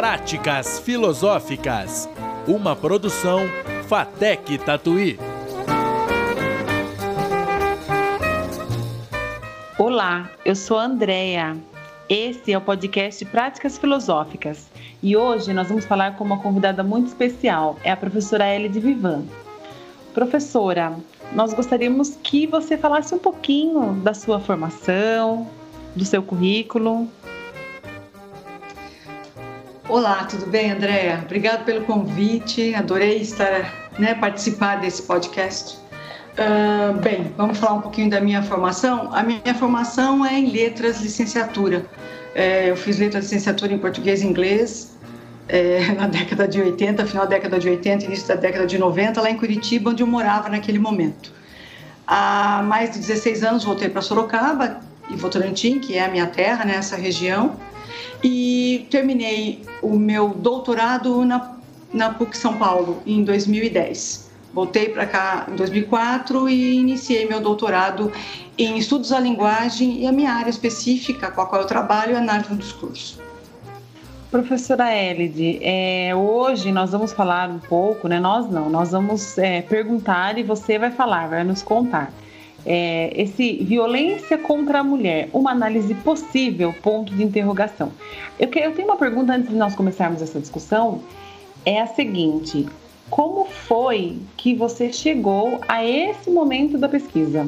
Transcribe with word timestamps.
Práticas 0.00 0.78
Filosóficas, 0.78 2.08
uma 2.48 2.74
produção 2.74 3.40
Fatec 3.86 4.56
Tatuí. 4.56 5.18
Olá, 9.78 10.30
eu 10.42 10.56
sou 10.56 10.78
a 10.78 10.86
Andrea. 10.86 11.54
Esse 12.08 12.50
é 12.50 12.56
o 12.56 12.62
podcast 12.62 13.22
Práticas 13.26 13.76
Filosóficas 13.76 14.70
e 15.02 15.14
hoje 15.14 15.52
nós 15.52 15.68
vamos 15.68 15.84
falar 15.84 16.16
com 16.16 16.24
uma 16.24 16.38
convidada 16.38 16.82
muito 16.82 17.08
especial, 17.08 17.76
é 17.84 17.90
a 17.92 17.96
professora 17.96 18.48
Ellie 18.48 18.70
de 18.70 18.80
Vivan. 18.80 19.24
Professora, 20.14 20.96
nós 21.34 21.52
gostaríamos 21.52 22.16
que 22.22 22.46
você 22.46 22.78
falasse 22.78 23.14
um 23.14 23.18
pouquinho 23.18 23.92
da 24.02 24.14
sua 24.14 24.40
formação, 24.40 25.46
do 25.94 26.06
seu 26.06 26.22
currículo. 26.22 27.06
Olá, 29.90 30.22
tudo 30.22 30.46
bem, 30.46 30.70
Andréa? 30.70 31.18
Obrigado 31.24 31.64
pelo 31.64 31.84
convite, 31.84 32.72
adorei 32.76 33.22
estar, 33.22 33.90
né, 33.98 34.14
participar 34.14 34.76
desse 34.76 35.02
podcast. 35.02 35.76
Uh, 36.38 36.96
bem, 37.00 37.34
vamos 37.36 37.58
falar 37.58 37.74
um 37.74 37.80
pouquinho 37.80 38.08
da 38.08 38.20
minha 38.20 38.40
formação. 38.40 39.12
A 39.12 39.20
minha 39.24 39.52
formação 39.58 40.24
é 40.24 40.38
em 40.38 40.52
letras, 40.52 41.00
licenciatura. 41.00 41.84
É, 42.36 42.70
eu 42.70 42.76
fiz 42.76 43.00
letras, 43.00 43.24
licenciatura 43.24 43.72
em 43.72 43.78
português 43.78 44.22
e 44.22 44.28
inglês 44.28 44.96
é, 45.48 45.80
na 45.98 46.06
década 46.06 46.46
de 46.46 46.60
80, 46.60 47.04
final 47.06 47.24
da 47.24 47.30
década 47.30 47.58
de 47.58 47.68
80, 47.68 48.04
início 48.04 48.28
da 48.28 48.36
década 48.36 48.68
de 48.68 48.78
90, 48.78 49.20
lá 49.20 49.28
em 49.28 49.36
Curitiba, 49.36 49.90
onde 49.90 50.04
eu 50.04 50.06
morava 50.06 50.48
naquele 50.48 50.78
momento. 50.78 51.32
Há 52.06 52.62
mais 52.62 52.92
de 52.92 53.00
16 53.00 53.42
anos 53.42 53.64
voltei 53.64 53.88
para 53.88 54.02
Sorocaba 54.02 54.78
e 55.10 55.16
Votorantim, 55.16 55.80
que 55.80 55.98
é 55.98 56.04
a 56.04 56.08
minha 56.08 56.28
terra, 56.28 56.64
nessa 56.64 56.96
né, 56.96 57.02
região, 57.02 57.56
e 58.22 58.86
terminei 58.90 59.62
o 59.82 59.98
meu 59.98 60.30
doutorado 60.30 61.24
na, 61.24 61.56
na 61.92 62.10
PUC 62.10 62.36
São 62.36 62.56
Paulo 62.56 63.02
em 63.06 63.24
2010. 63.24 64.30
Voltei 64.52 64.88
para 64.88 65.06
cá 65.06 65.46
em 65.50 65.54
2004 65.54 66.48
e 66.48 66.74
iniciei 66.74 67.26
meu 67.26 67.40
doutorado 67.40 68.12
em 68.58 68.76
estudos 68.76 69.10
da 69.10 69.20
linguagem 69.20 70.02
e 70.02 70.06
a 70.06 70.12
minha 70.12 70.32
área 70.32 70.50
específica 70.50 71.30
com 71.30 71.40
a 71.40 71.46
qual 71.46 71.62
eu 71.62 71.68
trabalho 71.68 72.14
é 72.14 72.18
análise 72.18 72.48
do 72.48 72.56
discurso. 72.56 73.20
Professora 74.30 74.94
Elide, 74.94 75.58
é, 75.62 76.14
hoje 76.14 76.70
nós 76.70 76.92
vamos 76.92 77.12
falar 77.12 77.48
um 77.48 77.58
pouco, 77.58 78.06
né? 78.06 78.20
Nós 78.20 78.48
não, 78.48 78.68
nós 78.70 78.92
vamos 78.92 79.36
é, 79.38 79.62
perguntar 79.62 80.38
e 80.38 80.42
você 80.42 80.78
vai 80.78 80.90
falar, 80.90 81.28
vai 81.28 81.42
nos 81.42 81.62
contar 81.62 82.12
é, 82.64 83.12
esse 83.14 83.64
violência 83.64 84.36
contra 84.38 84.80
a 84.80 84.84
mulher, 84.84 85.28
uma 85.32 85.50
análise 85.50 85.94
possível, 85.94 86.74
ponto 86.82 87.14
de 87.14 87.22
interrogação. 87.22 87.92
Eu, 88.38 88.48
eu 88.54 88.72
tenho 88.72 88.88
uma 88.88 88.96
pergunta 88.96 89.32
antes 89.32 89.48
de 89.50 89.56
nós 89.56 89.74
começarmos 89.74 90.20
essa 90.22 90.38
discussão, 90.38 91.02
é 91.64 91.80
a 91.80 91.86
seguinte: 91.86 92.66
como 93.08 93.46
foi 93.46 94.18
que 94.36 94.54
você 94.54 94.92
chegou 94.92 95.60
a 95.66 95.84
esse 95.84 96.30
momento 96.30 96.78
da 96.78 96.88
pesquisa? 96.88 97.46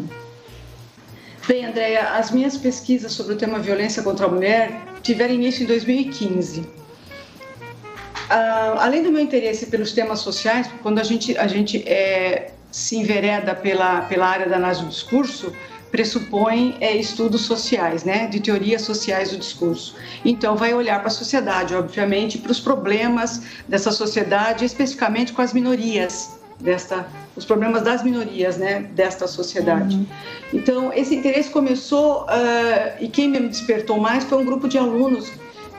Bem, 1.46 1.64
Andréia, 1.64 2.10
as 2.10 2.30
minhas 2.30 2.56
pesquisas 2.56 3.12
sobre 3.12 3.34
o 3.34 3.36
tema 3.36 3.58
violência 3.58 4.02
contra 4.02 4.26
a 4.26 4.28
mulher 4.28 4.80
tiveram 5.02 5.34
início 5.34 5.64
em 5.64 5.66
2015. 5.66 6.60
Uh, 6.60 6.66
ah, 8.30 8.76
além 8.78 9.02
do 9.02 9.10
meu 9.10 9.20
interesse 9.20 9.66
pelos 9.66 9.92
temas 9.92 10.20
sociais, 10.20 10.70
quando 10.82 11.00
a 11.00 11.02
gente, 11.02 11.36
a 11.36 11.46
gente 11.48 11.82
é, 11.86 12.51
se 12.72 12.96
envereda 12.96 13.54
pela, 13.54 14.00
pela 14.02 14.26
área 14.26 14.48
da 14.48 14.56
análise 14.56 14.82
do 14.82 14.88
discurso, 14.88 15.52
pressupõe 15.92 16.78
é, 16.80 16.96
estudos 16.96 17.42
sociais, 17.42 18.02
né, 18.02 18.26
de 18.26 18.40
teorias 18.40 18.80
sociais 18.80 19.30
do 19.30 19.36
discurso. 19.36 19.94
Então, 20.24 20.56
vai 20.56 20.72
olhar 20.72 20.98
para 21.00 21.08
a 21.08 21.10
sociedade, 21.10 21.74
obviamente, 21.74 22.38
para 22.38 22.50
os 22.50 22.58
problemas 22.58 23.42
dessa 23.68 23.92
sociedade, 23.92 24.64
especificamente 24.64 25.34
com 25.34 25.42
as 25.42 25.52
minorias 25.52 26.30
desta, 26.58 27.06
os 27.36 27.44
problemas 27.44 27.82
das 27.82 28.02
minorias, 28.02 28.56
né, 28.56 28.88
desta 28.94 29.26
sociedade. 29.26 29.96
Uhum. 29.96 30.06
Então, 30.54 30.92
esse 30.94 31.14
interesse 31.14 31.50
começou 31.50 32.22
uh, 32.22 32.96
e 32.98 33.08
quem 33.08 33.28
me 33.28 33.40
despertou 33.40 33.98
mais 33.98 34.24
foi 34.24 34.38
um 34.38 34.46
grupo 34.46 34.66
de 34.68 34.78
alunos 34.78 35.30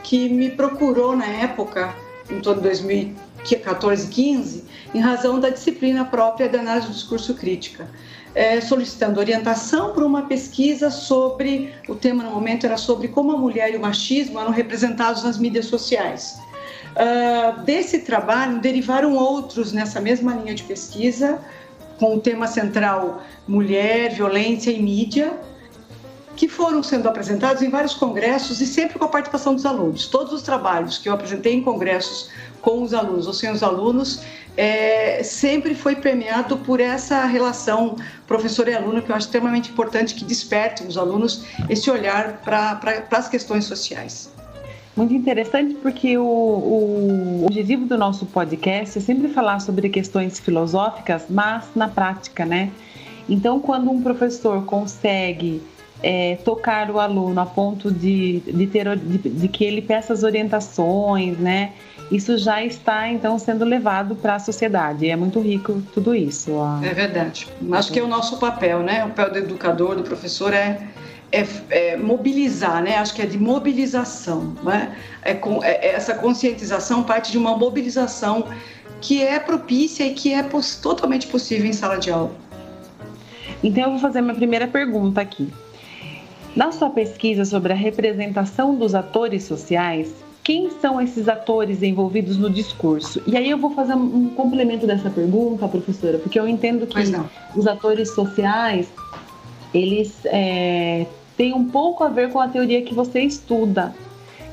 que 0.04 0.30
me 0.30 0.52
procurou 0.52 1.16
na 1.16 1.26
época, 1.26 1.96
em 2.30 2.40
torno 2.40 2.62
de 2.62 2.68
2000 2.68 3.33
14 3.44 4.08
15, 4.08 4.64
em 4.94 5.00
razão 5.00 5.40
da 5.40 5.50
disciplina 5.50 6.06
própria 6.06 6.48
da 6.48 6.60
análise 6.60 6.88
do 6.88 6.94
discurso 6.94 7.34
crítica, 7.34 7.88
é, 8.34 8.60
solicitando 8.62 9.20
orientação 9.20 9.94
para 9.94 10.06
uma 10.06 10.24
pesquisa 10.24 10.90
sobre, 10.90 11.74
o 11.88 11.96
tema 11.96 12.24
no 12.24 12.32
momento 12.32 12.66
era 12.66 12.78
sobre 12.78 13.08
como 13.08 13.32
a 13.32 13.38
mulher 13.38 13.74
e 13.74 13.78
o 13.78 13.82
machismo 13.82 14.40
eram 14.40 14.52
representados 14.52 15.24
nas 15.24 15.38
mídias 15.38 15.66
sociais. 15.66 16.40
Uh, 16.94 17.62
desse 17.64 18.00
trabalho 18.00 18.60
derivaram 18.60 19.16
outros 19.16 19.72
nessa 19.72 20.00
mesma 20.00 20.36
linha 20.36 20.54
de 20.54 20.64
pesquisa, 20.64 21.40
com 22.00 22.16
o 22.16 22.20
tema 22.20 22.48
central 22.48 23.24
mulher, 23.48 24.14
violência 24.14 24.72
e 24.72 24.82
mídia, 24.82 25.34
que 26.36 26.48
foram 26.48 26.82
sendo 26.82 27.08
apresentados 27.08 27.62
em 27.62 27.70
vários 27.70 27.94
congressos 27.94 28.60
e 28.62 28.66
sempre 28.66 28.98
com 28.98 29.06
a 29.06 29.08
participação 29.08 29.54
dos 29.54 29.66
alunos. 29.66 30.08
Todos 30.08 30.34
os 30.34 30.42
trabalhos 30.42 30.98
que 30.98 31.08
eu 31.08 31.14
apresentei 31.14 31.54
em 31.54 31.62
congressos 31.62 32.30
com 32.64 32.82
os 32.82 32.94
alunos 32.94 33.28
ou 33.28 33.34
sem 33.34 33.52
os 33.52 33.62
alunos 33.62 34.24
é, 34.56 35.22
sempre 35.22 35.76
foi 35.76 35.98
permeado 35.98 36.58
por 36.58 36.80
essa 36.80 37.26
relação 37.26 37.98
professor 38.26 38.68
e 38.70 38.74
aluno 38.74 39.02
que 39.02 39.12
eu 39.12 39.16
acho 39.16 39.26
extremamente 39.28 39.70
importante 39.70 40.16
que 40.16 40.24
desperte 40.24 40.84
nos 40.84 40.98
alunos 40.98 41.44
esse 41.70 41.92
olhar 41.92 42.42
para 42.42 42.80
as 43.12 43.28
questões 43.28 43.66
sociais. 43.66 44.32
Muito 44.96 45.14
interessante 45.14 45.74
porque 45.76 46.18
o, 46.18 46.24
o, 46.24 47.46
objetivo 47.46 47.86
do 47.86 47.98
nosso 47.98 48.26
podcast 48.28 48.98
é 48.98 49.02
sempre 49.02 49.28
falar 49.28 49.60
sobre 49.60 49.90
questões 49.90 50.40
filosóficas, 50.40 51.26
mas 51.30 51.66
na 51.76 51.90
prática, 51.90 52.46
né? 52.46 52.72
Então, 53.28 53.60
quando 53.60 53.90
um 53.90 54.02
professor 54.04 54.64
consegue 54.66 55.62
é, 56.04 56.36
tocar 56.46 56.92
o 56.92 57.00
aluno 57.00 57.42
a 57.42 57.46
ponto 57.46 57.90
de, 57.92 58.42
de, 58.42 58.68
ter, 58.68 58.96
de, 58.98 59.18
de 59.18 59.48
que 59.48 59.64
ele 59.64 59.82
peça 59.82 60.14
as 60.14 60.22
orientações, 60.22 61.40
né? 61.40 61.72
Isso 62.14 62.38
já 62.38 62.64
está 62.64 63.10
então 63.10 63.40
sendo 63.40 63.66
levado 63.66 64.16
para 64.16 64.36
a 64.36 64.40
sociedade. 64.40 65.10
É 65.10 65.16
muito 65.16 65.40
rico 65.40 65.82
tudo 65.94 66.14
isso. 66.14 66.52
É 66.84 66.94
verdade. 66.94 67.48
Acho 67.72 67.92
que 67.92 68.00
é 68.00 68.04
o 68.04 68.08
nosso 68.08 68.38
papel, 68.38 68.82
né? 68.82 69.04
O 69.04 69.10
papel 69.10 69.32
do 69.32 69.38
educador, 69.40 69.96
do 69.96 70.04
professor 70.04 70.54
é 70.54 70.88
é, 71.34 71.48
é, 71.72 71.98
mobilizar, 71.98 72.84
né? 72.84 72.98
Acho 72.98 73.16
que 73.16 73.22
é 73.24 73.26
de 73.26 73.40
mobilização, 73.40 74.56
né? 74.64 74.96
É, 75.24 75.34
com, 75.34 75.64
é, 75.64 75.72
é 75.72 75.96
essa 75.96 76.14
conscientização 76.14 77.02
parte 77.02 77.32
de 77.32 77.40
uma 77.40 77.58
mobilização 77.58 78.46
que 79.02 79.24
é 79.24 79.40
propícia 79.40 80.06
e 80.06 80.14
que 80.14 80.32
é 80.32 80.44
poss 80.44 80.76
totalmente 80.76 81.26
possível 81.26 81.66
em 81.66 81.74
sala 81.74 81.98
de 81.98 82.12
aula. 82.12 82.32
Então 83.64 83.86
eu 83.86 83.90
vou 83.92 84.00
fazer 84.00 84.22
minha 84.22 84.36
primeira 84.36 84.68
pergunta 84.68 85.20
aqui. 85.20 85.52
Na 86.56 86.72
sua 86.72 86.92
pesquisa 86.92 87.44
sobre 87.44 87.74
a 87.74 87.76
representação 87.76 88.76
dos 88.76 88.94
atores 88.94 89.44
sociais, 89.44 90.14
quem 90.44 90.70
são 90.82 91.02
esses 91.02 91.30
atores 91.30 91.82
envolvidos 91.82 92.38
no 92.38 92.50
discurso? 92.50 93.22
E 93.26 93.38
aí 93.38 93.50
eu 93.50 93.58
vou 93.58 93.72
fazer 93.74 93.94
um 93.94 94.30
complemento 94.30 94.86
dessa 94.86 95.10
pergunta, 95.10 95.68
professora, 95.68 96.18
porque 96.18 96.38
eu 96.38 96.48
entendo 96.48 96.86
que 96.86 97.00
os 97.56 97.66
atores 97.66 98.14
sociais, 98.14 98.90
eles 99.74 100.14
é, 100.26 101.06
têm 101.38 101.54
um 101.54 101.70
pouco 101.70 102.04
a 102.04 102.10
ver 102.10 102.30
com 102.30 102.42
a 102.42 102.50
teoria 102.50 102.82
que 102.82 102.94
você 102.94 103.22
estuda. 103.22 103.96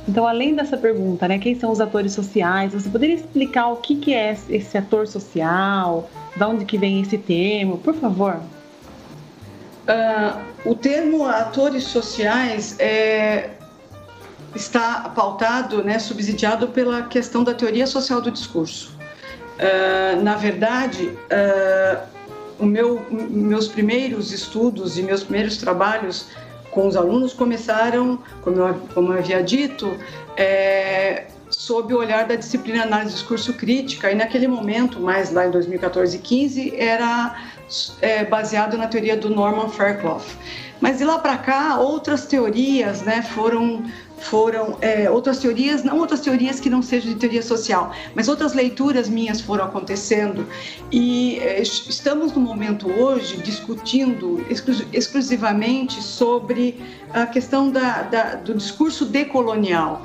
Então, 0.09 0.27
além 0.27 0.55
dessa 0.55 0.77
pergunta, 0.77 1.27
né, 1.27 1.39
quem 1.39 1.59
são 1.59 1.73
os 1.73 1.81
atores 1.81 2.13
sociais, 2.13 2.73
você 2.73 2.89
poderia 2.89 3.17
explicar 3.17 3.69
o 3.69 3.77
que, 3.77 3.97
que 3.97 4.15
é 4.15 4.37
esse 4.49 4.79
ator 4.79 5.09
social, 5.09 6.09
de 6.37 6.45
onde 6.45 6.65
que 6.65 6.79
vem 6.79 7.01
esse 7.01 7.19
termo, 7.19 7.79
por 7.79 7.95
favor? 7.95 8.41
Uh, 9.89 10.71
o 10.71 10.75
termo 10.75 11.27
atores 11.27 11.85
sociais 11.85 12.77
é, 12.79 13.51
está 14.55 15.09
pautado, 15.15 15.83
né, 15.83 15.99
subsidiado 15.99 16.69
pela 16.69 17.03
questão 17.03 17.45
da 17.45 17.55
teoria 17.55 17.87
social 17.87 18.21
do 18.21 18.31
discurso. 18.31 18.93
Uh, 19.59 20.23
na 20.23 20.37
verdade, 20.37 21.07
uh, 21.07 22.07
o 22.59 22.67
meu, 22.67 23.05
meus 23.11 23.69
primeiros 23.69 24.33
estudos 24.33 24.99
e 24.99 25.03
meus 25.03 25.23
primeiros 25.23 25.57
trabalhos 25.57 26.27
com 26.71 26.87
os 26.87 26.97
alunos 26.97 27.33
começaram, 27.33 28.19
como 28.43 28.57
eu, 28.57 28.75
como 28.95 29.13
eu 29.13 29.19
havia 29.19 29.43
dito, 29.43 29.97
é, 30.37 31.27
sob 31.49 31.93
o 31.93 31.99
olhar 31.99 32.27
da 32.27 32.37
disciplina 32.37 32.85
análise 32.85 33.11
do 33.11 33.19
discurso 33.19 33.53
crítica, 33.55 34.11
e 34.11 34.15
naquele 34.15 34.47
momento, 34.47 35.01
mais 35.01 35.33
lá 35.33 35.47
em 35.47 35.51
2014 35.51 36.17
e 36.17 36.21
15, 36.21 36.75
era 36.77 37.35
é, 38.01 38.25
baseado 38.25 38.79
na 38.79 38.87
teoria 38.87 39.17
do 39.17 39.29
Norman 39.29 39.69
Fairclough. 39.69 40.23
Mas 40.81 40.99
de 40.99 41.05
lá 41.05 41.19
para 41.19 41.37
cá, 41.37 41.79
outras 41.79 42.25
teorias 42.25 43.03
né, 43.03 43.21
foram 43.21 43.85
foram 44.21 44.77
é, 44.81 45.11
outras 45.11 45.39
teorias, 45.39 45.83
não 45.83 45.99
outras 45.99 46.21
teorias 46.21 46.61
que 46.61 46.69
não 46.69 46.83
sejam 46.83 47.13
de 47.13 47.19
teoria 47.19 47.43
social, 47.43 47.93
mas 48.15 48.29
outras 48.29 48.53
leituras 48.53 49.09
minhas 49.09 49.41
foram 49.41 49.65
acontecendo. 49.65 50.47
E 50.93 51.39
é, 51.39 51.63
estamos 51.63 52.33
no 52.33 52.41
momento 52.41 52.91
hoje 52.91 53.39
discutindo 53.39 54.45
exclu 54.49 54.75
exclusivamente 54.93 56.03
sobre 56.03 56.81
a 57.13 57.27
questão 57.27 57.71
da, 57.71 58.03
da, 58.03 58.35
do 58.37 58.55
discurso 58.55 59.05
decolonial, 59.05 60.03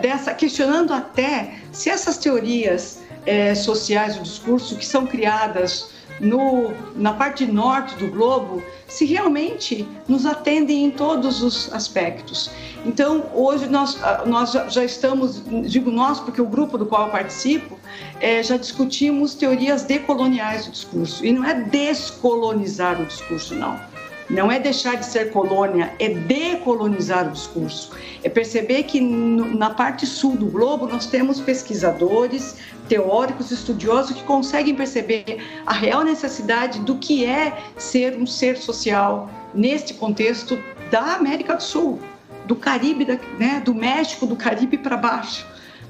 dessa 0.00 0.32
questionando 0.32 0.92
até 0.92 1.54
se 1.72 1.90
essas 1.90 2.16
teorias 2.18 3.00
é, 3.26 3.54
sociais 3.54 4.16
do 4.16 4.22
discurso 4.22 4.76
que 4.76 4.86
são 4.86 5.06
criadas 5.06 5.90
no, 6.20 6.72
na 6.94 7.14
parte 7.14 7.46
norte 7.46 7.94
do 7.96 8.08
globo 8.08 8.62
se 8.86 9.04
realmente 9.04 9.88
nos 10.06 10.26
atendem 10.26 10.84
em 10.84 10.90
todos 10.90 11.42
os 11.42 11.72
aspectos. 11.72 12.50
Então, 12.84 13.24
hoje 13.34 13.66
nós, 13.68 13.98
ah, 14.02 14.24
nós 14.26 14.52
já 14.52 14.84
estamos, 14.84 15.42
digo 15.66 15.90
nós 15.90 16.20
porque 16.20 16.40
o 16.40 16.46
grupo 16.46 16.76
do 16.76 16.86
qual 16.86 17.06
eu 17.06 17.12
participo, 17.12 17.78
é, 18.20 18.42
já 18.42 18.56
discutimos 18.56 19.34
teorias 19.34 19.82
decoloniais 19.82 20.66
do 20.66 20.72
discurso. 20.72 21.24
E 21.24 21.32
não 21.32 21.44
é 21.44 21.54
descolonizar 21.54 23.00
o 23.00 23.06
discurso, 23.06 23.54
não. 23.54 23.89
Não 24.30 24.50
é 24.50 24.60
deixar 24.60 24.94
de 24.94 25.04
ser 25.04 25.32
colônia, 25.32 25.92
é 25.98 26.08
decolonizar 26.08 27.26
o 27.26 27.32
discurso. 27.32 27.90
É 28.22 28.28
perceber 28.28 28.84
que 28.84 29.00
no, 29.00 29.56
na 29.56 29.70
parte 29.70 30.06
sul 30.06 30.36
do 30.36 30.46
globo 30.46 30.86
nós 30.86 31.06
temos 31.06 31.40
pesquisadores, 31.40 32.56
teóricos, 32.88 33.50
estudiosos 33.50 34.16
que 34.16 34.22
conseguem 34.22 34.74
perceber 34.76 35.44
a 35.66 35.72
real 35.72 36.04
necessidade 36.04 36.78
do 36.80 36.96
que 36.96 37.24
é 37.24 37.58
ser 37.76 38.16
um 38.16 38.26
ser 38.26 38.56
social 38.56 39.28
neste 39.52 39.94
contexto 39.94 40.56
da 40.92 41.16
América 41.16 41.56
do 41.56 41.62
Sul, 41.62 41.98
do 42.46 42.54
Caribe, 42.54 43.04
né, 43.36 43.60
do 43.64 43.74
México, 43.74 44.26
do 44.26 44.36
Caribe 44.36 44.78
para 44.78 44.96
baixo, 44.96 45.44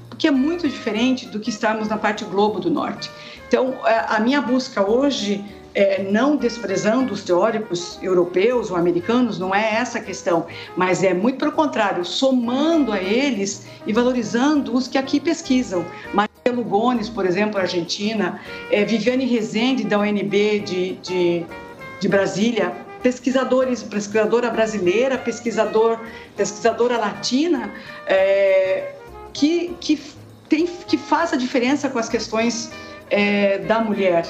porque 0.09 0.27
é 0.27 0.31
muito 0.31 0.67
diferente 0.67 1.27
do 1.27 1.39
que 1.39 1.51
estarmos 1.51 1.87
na 1.87 1.97
parte 1.97 2.25
globo 2.25 2.59
do 2.59 2.71
norte. 2.71 3.09
Então, 3.47 3.75
é, 3.85 4.05
a 4.07 4.19
minha 4.19 4.41
busca 4.41 4.87
hoje 4.87 5.43
é, 5.73 6.03
não 6.03 6.35
desprezando 6.35 7.13
os 7.13 7.23
teóricos 7.23 7.97
europeus 8.01 8.69
ou 8.71 8.77
americanos, 8.77 9.39
não 9.39 9.53
é 9.53 9.75
essa 9.75 9.99
a 9.99 10.01
questão, 10.01 10.45
mas 10.75 11.03
é 11.03 11.13
muito 11.13 11.39
pelo 11.39 11.51
contrário, 11.51 12.03
somando 12.03 12.91
a 12.91 13.01
eles 13.01 13.65
e 13.85 13.93
valorizando 13.93 14.75
os 14.75 14.87
que 14.87 14.97
aqui 14.97 15.19
pesquisam. 15.19 15.85
Maria 16.13 16.29
Lugones, 16.53 17.09
por 17.09 17.25
exemplo, 17.25 17.59
Argentina, 17.59 18.39
é, 18.69 18.83
Viviane 18.83 19.25
Rezende, 19.25 19.83
da 19.83 19.99
UNB 19.99 20.59
de, 20.59 20.93
de, 20.97 21.45
de 21.99 22.07
Brasília, 22.07 22.73
pesquisadores, 23.01 23.81
pesquisadora 23.81 24.49
brasileira, 24.49 25.17
pesquisador, 25.17 25.99
pesquisadora 26.35 26.97
latina, 26.97 27.71
é, 28.05 28.91
que, 29.33 29.75
que, 29.79 30.01
tem, 30.49 30.67
que 30.67 30.97
faz 30.97 31.33
a 31.33 31.37
diferença 31.37 31.89
com 31.89 31.97
as 31.97 32.09
questões 32.09 32.71
é, 33.09 33.59
da 33.59 33.79
mulher 33.79 34.25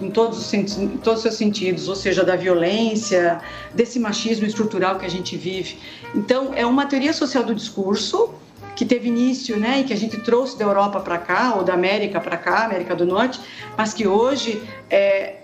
em 0.00 0.10
todos, 0.10 0.38
os, 0.38 0.52
em 0.52 0.88
todos 0.98 1.18
os 1.18 1.22
seus 1.22 1.34
sentidos, 1.34 1.88
ou 1.88 1.96
seja, 1.96 2.24
da 2.24 2.36
violência, 2.36 3.40
desse 3.74 3.98
machismo 3.98 4.46
estrutural 4.46 4.98
que 4.98 5.06
a 5.06 5.10
gente 5.10 5.36
vive. 5.36 5.78
Então, 6.14 6.52
é 6.54 6.66
uma 6.66 6.86
teoria 6.86 7.12
social 7.12 7.44
do 7.44 7.54
discurso 7.54 8.30
que 8.74 8.84
teve 8.84 9.08
início, 9.08 9.56
né, 9.56 9.80
e 9.80 9.84
que 9.84 9.92
a 9.92 9.96
gente 9.96 10.18
trouxe 10.18 10.58
da 10.58 10.64
Europa 10.64 11.00
para 11.00 11.16
cá, 11.16 11.54
ou 11.56 11.64
da 11.64 11.72
América 11.72 12.20
para 12.20 12.36
cá, 12.36 12.64
América 12.64 12.94
do 12.94 13.06
Norte, 13.06 13.40
mas 13.76 13.94
que 13.94 14.06
hoje 14.06 14.62
é, 14.90 15.36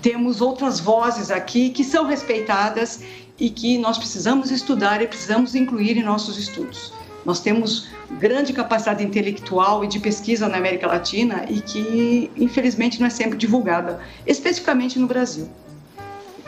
temos 0.00 0.40
outras 0.40 0.78
vozes 0.78 1.30
aqui 1.30 1.70
que 1.70 1.82
são 1.82 2.06
respeitadas 2.06 3.00
e 3.38 3.50
que 3.50 3.78
nós 3.78 3.98
precisamos 3.98 4.52
estudar 4.52 5.02
e 5.02 5.08
precisamos 5.08 5.56
incluir 5.56 5.96
em 5.96 6.04
nossos 6.04 6.38
estudos. 6.38 6.92
Nós 7.24 7.40
temos 7.40 7.88
grande 8.18 8.52
capacidade 8.52 9.02
intelectual 9.02 9.84
e 9.84 9.88
de 9.88 9.98
pesquisa 9.98 10.48
na 10.48 10.58
América 10.58 10.86
Latina 10.86 11.46
e 11.48 11.60
que, 11.60 12.30
infelizmente, 12.36 13.00
não 13.00 13.06
é 13.06 13.10
sempre 13.10 13.38
divulgada, 13.38 14.00
especificamente 14.26 14.98
no 14.98 15.06
Brasil. 15.06 15.48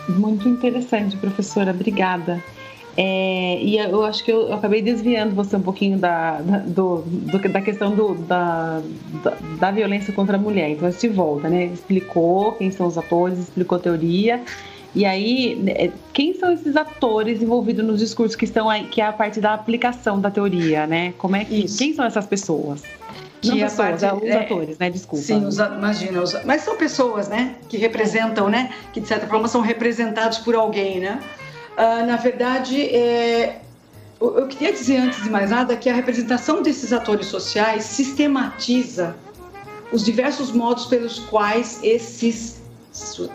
Muito 0.09 0.49
interessante, 0.49 1.17
professora. 1.17 1.71
Obrigada. 1.71 2.43
É, 2.99 3.59
e 3.61 3.77
eu 3.77 4.05
acho 4.05 4.25
que 4.25 4.33
eu, 4.33 4.49
eu, 4.49 4.55
acabei 4.55 4.81
desviando 4.81 5.35
você 5.35 5.55
um 5.55 5.61
pouquinho 5.61 5.99
da, 5.99 6.41
da, 6.41 6.59
do, 6.61 7.03
do, 7.05 7.39
da 7.39 7.61
questão 7.61 7.95
do, 7.95 8.15
da, 8.15 8.81
da, 9.23 9.37
da, 9.61 9.71
violência 9.71 10.15
contra 10.15 10.37
a 10.37 10.41
mulher. 10.41 10.71
Então, 10.71 10.89
a 10.89 10.91
gente 10.91 11.09
volta, 11.09 11.49
né? 11.49 11.67
Explicou 11.67 12.53
quem 12.53 12.71
são 12.71 12.87
os 12.87 12.97
atores, 12.97 13.39
explicou 13.39 13.77
a 13.77 13.81
teoria. 13.81 14.43
E 14.97 15.05
aí, 15.05 15.55
né, 15.57 15.93
quem 16.15 16.33
são 16.33 16.51
esses 16.51 16.75
atores 16.75 17.43
envolvidos 17.43 17.85
nos 17.85 18.01
discursos 18.01 18.35
que 18.35 18.47
estão 18.47 18.71
aí, 18.71 18.87
que 18.87 19.03
é 19.03 19.05
a 19.05 19.13
parte 19.13 19.43
da 19.43 19.53
aplicação 19.53 20.19
da 20.19 20.31
teoria, 20.31 20.87
né? 20.87 21.13
Como 21.19 21.37
é 21.37 21.45
que, 21.45 21.67
Isso. 21.67 21.77
quem 21.77 21.95
são 21.95 22.07
essas 22.07 22.25
pessoas? 22.25 22.83
Que 23.43 23.49
Não 23.49 23.59
pessoas, 23.59 24.01
parte, 24.01 24.25
os 24.25 24.31
é, 24.31 24.45
atores, 24.45 24.79
né? 24.79 24.89
Desculpa. 24.89 25.23
Sim, 25.23 25.45
os, 25.45 25.59
imagina, 25.59 26.23
os, 26.23 26.43
mas 26.47 26.63
são 26.63 26.79
pessoas, 26.79 27.29
né? 27.29 27.57
Que 27.69 27.77
representam, 27.77 28.49
né? 28.49 28.73
Que 28.95 28.99
de 28.99 29.07
certa 29.07 29.27
forma 29.27 29.47
são 29.49 29.61
representados 29.61 30.39
por 30.39 30.55
alguém, 30.55 30.99
né? 30.99 31.21
Uh, 31.77 32.07
na 32.07 32.17
verdade, 32.17 32.81
é, 32.81 33.61
eu 34.19 34.49
queria 34.49 34.73
dizer 34.73 34.97
antes 34.97 35.23
de 35.23 35.29
mais 35.29 35.51
nada 35.51 35.77
que 35.77 35.91
a 35.91 35.95
representação 35.95 36.63
desses 36.63 36.91
atores 36.91 37.27
sociais 37.27 37.85
sistematiza 37.85 39.15
os 39.93 40.03
diversos 40.03 40.53
modos 40.53 40.87
pelos 40.87 41.19
quais 41.19 41.81
esses 41.83 42.63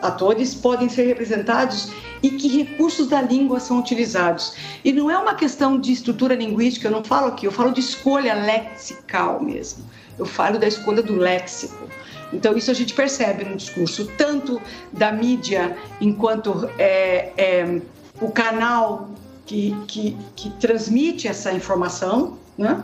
atores 0.02 0.56
podem 0.56 0.90
ser 0.90 1.06
representados 1.06 1.92
e 2.22 2.30
que 2.32 2.48
recursos 2.48 3.08
da 3.08 3.22
língua 3.22 3.60
são 3.60 3.80
utilizados. 3.80 4.54
E 4.84 4.92
não 4.92 5.10
é 5.10 5.18
uma 5.18 5.36
questão 5.36 5.80
de 5.80 5.92
estrutura 5.92 6.36
linguística, 6.36 6.88
eu 6.88 6.92
não 6.92 7.04
falo 7.04 7.28
aqui, 7.28 7.46
eu 7.46 7.52
falo 7.52 7.72
de 7.72 7.80
escolha 7.80 8.34
lexical 8.34 9.42
mesmo. 9.42 9.84
Eu 10.18 10.26
falo 10.26 10.60
da 10.60 10.68
escolha 10.68 11.02
do 11.02 11.16
léxico. 11.16 11.90
Então, 12.32 12.56
isso 12.56 12.72
a 12.72 12.74
gente 12.74 12.94
percebe 12.94 13.44
no 13.44 13.56
discurso, 13.56 14.08
tanto 14.18 14.62
da 14.92 15.12
mídia, 15.12 15.76
enquanto 16.00 16.70
é, 16.78 17.32
é, 17.36 17.82
o 18.22 18.32
canal 18.32 19.10
que, 19.46 19.76
que, 19.88 20.18
que, 20.36 20.50
transmite 20.52 21.28
essa 21.28 21.52
informação, 21.52 22.38
né? 22.58 22.82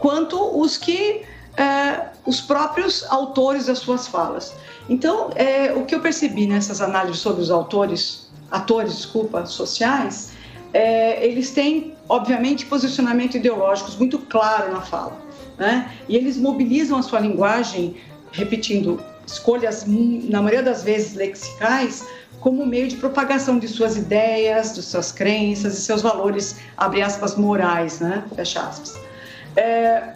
quanto 0.00 0.58
os 0.60 0.76
que 0.76 1.22
é, 1.56 2.08
os 2.24 2.40
próprios 2.40 3.04
autores 3.10 3.66
das 3.66 3.78
suas 3.78 4.06
falas. 4.06 4.54
Então, 4.88 5.30
é, 5.34 5.72
o 5.72 5.84
que 5.84 5.94
eu 5.94 6.00
percebi 6.00 6.46
nessas 6.46 6.80
análises 6.80 7.20
sobre 7.20 7.42
os 7.42 7.50
autores, 7.50 8.28
atores, 8.50 8.96
desculpa, 8.96 9.44
sociais, 9.46 10.32
é, 10.72 11.24
eles 11.24 11.50
têm, 11.50 11.94
obviamente, 12.08 12.66
posicionamento 12.66 13.36
ideológicos 13.36 13.96
muito 13.96 14.18
claro 14.18 14.72
na 14.72 14.80
fala, 14.80 15.16
né? 15.58 15.92
E 16.08 16.16
eles 16.16 16.36
mobilizam 16.36 16.98
a 16.98 17.02
sua 17.02 17.20
linguagem, 17.20 17.96
repetindo 18.32 19.00
escolhas, 19.26 19.84
na 19.86 20.40
maioria 20.40 20.62
das 20.62 20.82
vezes 20.82 21.14
lexicais, 21.14 22.06
como 22.40 22.64
meio 22.64 22.88
de 22.88 22.96
propagação 22.96 23.58
de 23.58 23.68
suas 23.68 23.96
ideias, 23.96 24.74
de 24.74 24.82
suas 24.82 25.12
crenças 25.12 25.76
e 25.76 25.80
seus 25.82 26.02
valores, 26.02 26.56
abre 26.76 27.02
aspas, 27.02 27.36
morais, 27.36 28.00
né? 28.00 28.24
Fecha 28.34 28.60
aspas. 28.60 28.98
É, 29.56 30.14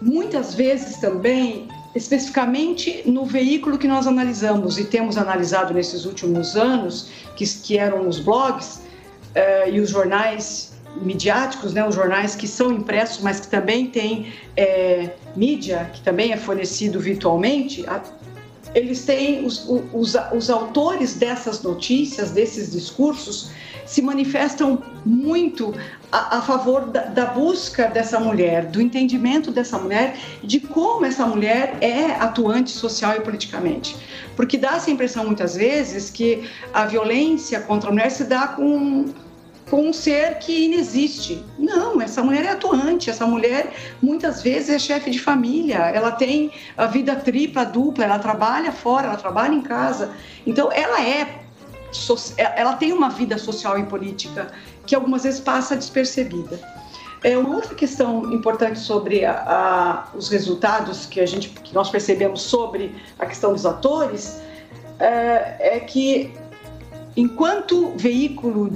muitas 0.00 0.54
vezes 0.54 0.96
também 0.96 1.68
especificamente 1.98 3.02
no 3.04 3.24
veículo 3.24 3.76
que 3.76 3.88
nós 3.88 4.06
analisamos 4.06 4.78
e 4.78 4.84
temos 4.84 5.16
analisado 5.18 5.74
nesses 5.74 6.04
últimos 6.04 6.56
anos, 6.56 7.10
que, 7.36 7.44
que 7.44 7.76
eram 7.76 8.08
os 8.08 8.18
blogs 8.18 8.76
uh, 8.76 9.70
e 9.70 9.80
os 9.80 9.90
jornais 9.90 10.72
midiáticos, 11.02 11.72
né, 11.74 11.86
os 11.86 11.94
jornais 11.94 12.34
que 12.34 12.48
são 12.48 12.72
impressos, 12.72 13.22
mas 13.22 13.40
que 13.40 13.48
também 13.48 13.86
têm 13.86 14.32
é, 14.56 15.10
mídia, 15.36 15.90
que 15.92 16.00
também 16.00 16.32
é 16.32 16.36
fornecido 16.36 16.98
virtualmente, 16.98 17.84
eles 18.74 19.04
têm 19.04 19.44
os, 19.44 19.68
os, 19.92 20.14
os 20.32 20.50
autores 20.50 21.14
dessas 21.14 21.62
notícias, 21.62 22.30
desses 22.30 22.72
discursos, 22.72 23.50
se 23.86 24.02
manifestam 24.02 24.82
muito 25.04 25.74
a, 26.12 26.38
a 26.38 26.42
favor 26.42 26.86
da, 26.90 27.04
da, 27.04 27.26
busca 27.26 27.86
dessa 27.86 28.20
mulher, 28.20 28.66
do 28.66 28.80
entendimento 28.82 29.50
dessa 29.50 29.78
mulher, 29.78 30.16
de 30.42 30.60
como 30.60 31.06
essa 31.06 31.26
mulher 31.26 31.78
é 31.80 32.12
atuante 32.12 32.70
social 32.70 33.16
e 33.16 33.20
politicamente. 33.20 33.96
Porque 34.36 34.58
dá 34.58 34.76
essa 34.76 34.90
impressão 34.90 35.24
muitas 35.24 35.56
vezes 35.56 36.10
que 36.10 36.48
a 36.72 36.84
violência 36.84 37.60
contra 37.60 37.88
a 37.88 37.92
mulher 37.92 38.10
se 38.10 38.24
dá 38.24 38.48
com 38.48 39.06
com 39.70 39.88
um 39.88 39.92
ser 39.92 40.38
que 40.38 40.64
inexiste. 40.64 41.44
Não, 41.58 42.00
essa 42.00 42.22
mulher 42.22 42.44
é 42.44 42.50
atuante, 42.50 43.10
essa 43.10 43.26
mulher 43.26 43.72
muitas 44.00 44.42
vezes 44.42 44.70
é 44.70 44.78
chefe 44.78 45.10
de 45.10 45.20
família, 45.20 45.76
ela 45.76 46.10
tem 46.10 46.50
a 46.76 46.86
vida 46.86 47.14
tripla, 47.16 47.64
dupla, 47.64 48.04
ela 48.04 48.18
trabalha 48.18 48.72
fora, 48.72 49.06
ela 49.06 49.16
trabalha 49.16 49.54
em 49.54 49.62
casa. 49.62 50.10
Então, 50.46 50.70
ela 50.72 51.02
é 51.02 51.42
ela 52.36 52.74
tem 52.74 52.92
uma 52.92 53.08
vida 53.08 53.38
social 53.38 53.78
e 53.78 53.84
política 53.84 54.52
que 54.84 54.94
algumas 54.94 55.22
vezes 55.22 55.40
passa 55.40 55.74
despercebida. 55.74 56.60
É 57.24 57.36
uma 57.36 57.56
outra 57.56 57.74
questão 57.74 58.30
importante 58.32 58.78
sobre 58.78 59.24
a, 59.24 59.32
a, 59.32 60.16
os 60.16 60.28
resultados 60.28 61.06
que 61.06 61.18
a 61.18 61.26
gente 61.26 61.48
que 61.48 61.74
nós 61.74 61.90
percebemos 61.90 62.42
sobre 62.42 62.94
a 63.18 63.24
questão 63.24 63.52
dos 63.52 63.64
atores 63.64 64.38
é, 64.98 65.76
é 65.76 65.80
que 65.80 66.32
enquanto 67.16 67.92
veículo 67.96 68.70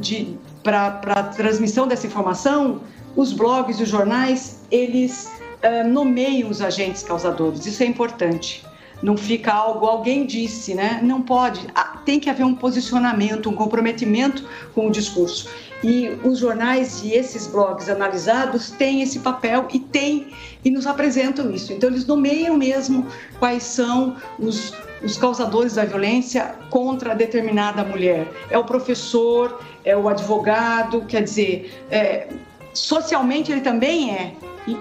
para 0.62 1.00
a 1.07 1.23
transmissão 1.25 1.87
dessa 1.87 2.07
informação, 2.07 2.81
os 3.16 3.33
blogs 3.33 3.78
e 3.78 3.83
os 3.83 3.88
jornais, 3.88 4.61
eles 4.71 5.31
uh, 5.62 5.88
nomeiam 5.88 6.49
os 6.49 6.61
agentes 6.62 7.02
causadores. 7.02 7.66
Isso 7.66 7.83
é 7.83 7.87
importante. 7.87 8.64
Não 9.02 9.16
fica 9.16 9.52
algo, 9.52 9.85
alguém 9.87 10.25
disse, 10.25 10.75
né? 10.75 11.00
Não 11.02 11.21
pode. 11.21 11.66
Tem 12.04 12.21
que 12.21 12.31
haver 12.31 12.45
um 12.45 12.54
posicionamento, 12.54 13.50
um 13.50 13.54
comprometimento 13.54 14.49
com 14.75 14.87
o 14.87 14.90
discurso. 14.92 15.49
E 15.83 16.16
os 16.23 16.38
jornais 16.38 17.02
e 17.02 17.12
esses 17.12 17.49
blogs 17.49 17.88
analisados 17.88 18.71
têm 18.71 19.02
esse 19.02 19.19
papel 19.19 19.66
e 19.73 19.81
têm 19.81 20.28
e 20.64 20.71
nos 20.71 20.87
apresentam 20.87 21.50
isso. 21.50 21.73
Então 21.73 21.90
eles 21.90 22.07
nomeiam 22.07 22.57
mesmo 22.57 23.04
quais 23.40 23.64
são 23.64 24.16
os, 24.38 24.73
os 25.03 25.17
causadores 25.17 25.75
da 25.75 25.85
violência 25.85 26.55
contra 26.71 27.15
determinada 27.15 27.85
mulher. 27.85 28.27
É 28.51 28.59
o 28.59 28.65
professor, 28.65 29.61
é 29.85 29.97
o 29.97 30.09
advogado, 30.09 31.05
quer 31.07 31.23
dizer, 31.23 31.85
é, 31.91 32.29
socialmente 32.73 33.51
ele 33.51 33.61
também 33.61 34.13
é, 34.13 34.35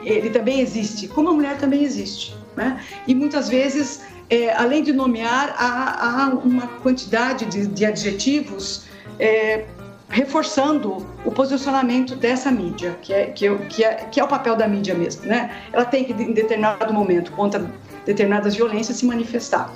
ele 0.03 0.29
também 0.29 0.59
existe, 0.59 1.07
como 1.07 1.29
a 1.29 1.33
mulher 1.33 1.57
também 1.57 1.83
existe. 1.83 2.35
Né? 2.55 2.79
E 3.07 3.15
muitas 3.15 3.49
vezes, 3.49 4.01
é, 4.29 4.53
além 4.53 4.83
de 4.83 4.93
nomear, 4.93 5.55
há, 5.57 6.25
há 6.25 6.29
uma 6.29 6.67
quantidade 6.83 7.45
de, 7.45 7.65
de 7.67 7.85
adjetivos 7.85 8.85
é, 9.19 9.65
reforçando 10.09 11.07
o 11.25 11.31
posicionamento 11.31 12.15
dessa 12.15 12.51
mídia, 12.51 12.97
que 13.01 13.13
é, 13.13 13.25
que, 13.27 13.47
é, 13.47 13.55
que, 13.55 13.83
é, 13.83 13.93
que 14.11 14.19
é 14.19 14.23
o 14.23 14.27
papel 14.27 14.55
da 14.55 14.67
mídia 14.67 14.93
mesmo. 14.93 15.25
Né? 15.25 15.49
Ela 15.71 15.85
tem 15.85 16.03
que, 16.03 16.11
em 16.11 16.33
determinado 16.33 16.93
momento, 16.93 17.31
contra 17.31 17.65
determinadas 18.05 18.55
violências, 18.55 18.97
se 18.97 19.05
manifestar. 19.05 19.73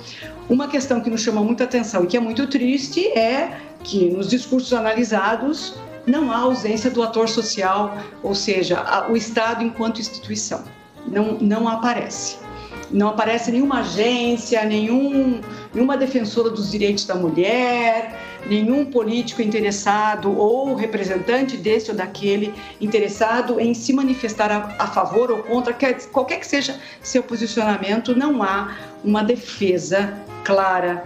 Uma 0.48 0.68
questão 0.68 1.00
que 1.00 1.10
nos 1.10 1.20
chama 1.22 1.42
muita 1.42 1.64
atenção 1.64 2.04
e 2.04 2.06
que 2.06 2.16
é 2.16 2.20
muito 2.20 2.46
triste 2.46 3.06
é 3.08 3.58
que 3.82 4.10
nos 4.10 4.28
discursos 4.28 4.72
analisados 4.72 5.74
não 6.06 6.30
há 6.30 6.38
ausência 6.38 6.90
do 6.90 7.02
ator 7.02 7.28
social, 7.28 7.98
ou 8.22 8.34
seja, 8.34 9.06
o 9.08 9.16
Estado 9.16 9.64
enquanto 9.64 10.00
instituição. 10.00 10.64
Não, 11.06 11.38
não 11.38 11.68
aparece. 11.68 12.45
Não 12.90 13.08
aparece 13.08 13.50
nenhuma 13.50 13.80
agência, 13.80 14.64
nenhum, 14.64 15.40
nenhuma 15.74 15.96
defensora 15.96 16.50
dos 16.50 16.70
direitos 16.70 17.04
da 17.04 17.14
mulher, 17.14 18.16
nenhum 18.48 18.84
político 18.84 19.42
interessado 19.42 20.36
ou 20.38 20.74
representante 20.74 21.56
desse 21.56 21.90
ou 21.90 21.96
daquele 21.96 22.54
interessado 22.80 23.60
em 23.60 23.74
se 23.74 23.92
manifestar 23.92 24.50
a, 24.52 24.76
a 24.78 24.86
favor 24.86 25.30
ou 25.30 25.38
contra, 25.38 25.72
quer, 25.72 26.00
qualquer 26.08 26.38
que 26.38 26.46
seja 26.46 26.78
seu 27.02 27.22
posicionamento, 27.22 28.16
não 28.16 28.42
há 28.42 28.76
uma 29.04 29.22
defesa 29.22 30.14
clara 30.44 31.04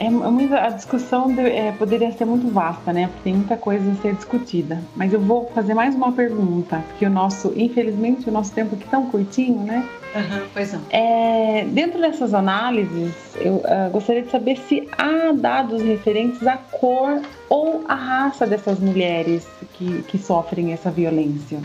é, 0.00 0.06
é 0.06 0.58
a 0.58 0.70
discussão 0.70 1.34
de, 1.34 1.40
é, 1.40 1.72
poderia 1.72 2.12
ser 2.12 2.24
muito 2.24 2.48
vasta, 2.48 2.92
né? 2.92 3.08
Porque 3.08 3.22
tem 3.24 3.34
muita 3.34 3.56
coisa 3.56 3.90
a 3.90 3.94
ser 3.96 4.14
discutida. 4.14 4.80
Mas 4.94 5.12
eu 5.12 5.20
vou 5.20 5.50
fazer 5.52 5.74
mais 5.74 5.94
uma 5.94 6.12
pergunta, 6.12 6.82
porque 6.88 7.04
o 7.04 7.10
nosso, 7.10 7.52
infelizmente, 7.56 8.28
o 8.28 8.32
nosso 8.32 8.52
tempo 8.52 8.76
aqui 8.76 8.84
é 8.84 8.90
tão 8.90 9.06
curtinho, 9.06 9.64
né? 9.64 9.84
Uhum, 10.14 10.48
pois 10.54 10.72
não. 10.72 10.82
É, 10.90 11.64
dentro 11.68 12.00
dessas 12.00 12.32
análises, 12.32 13.14
eu 13.36 13.56
uh, 13.56 13.90
gostaria 13.92 14.22
de 14.22 14.30
saber 14.30 14.56
se 14.56 14.88
há 14.96 15.32
dados 15.32 15.82
referentes 15.82 16.46
à 16.46 16.56
cor 16.56 17.20
ou 17.48 17.84
à 17.88 17.94
raça 17.94 18.46
dessas 18.46 18.78
mulheres 18.78 19.46
que, 19.74 20.02
que 20.02 20.18
sofrem 20.18 20.72
essa 20.72 20.90
violência. 20.90 21.60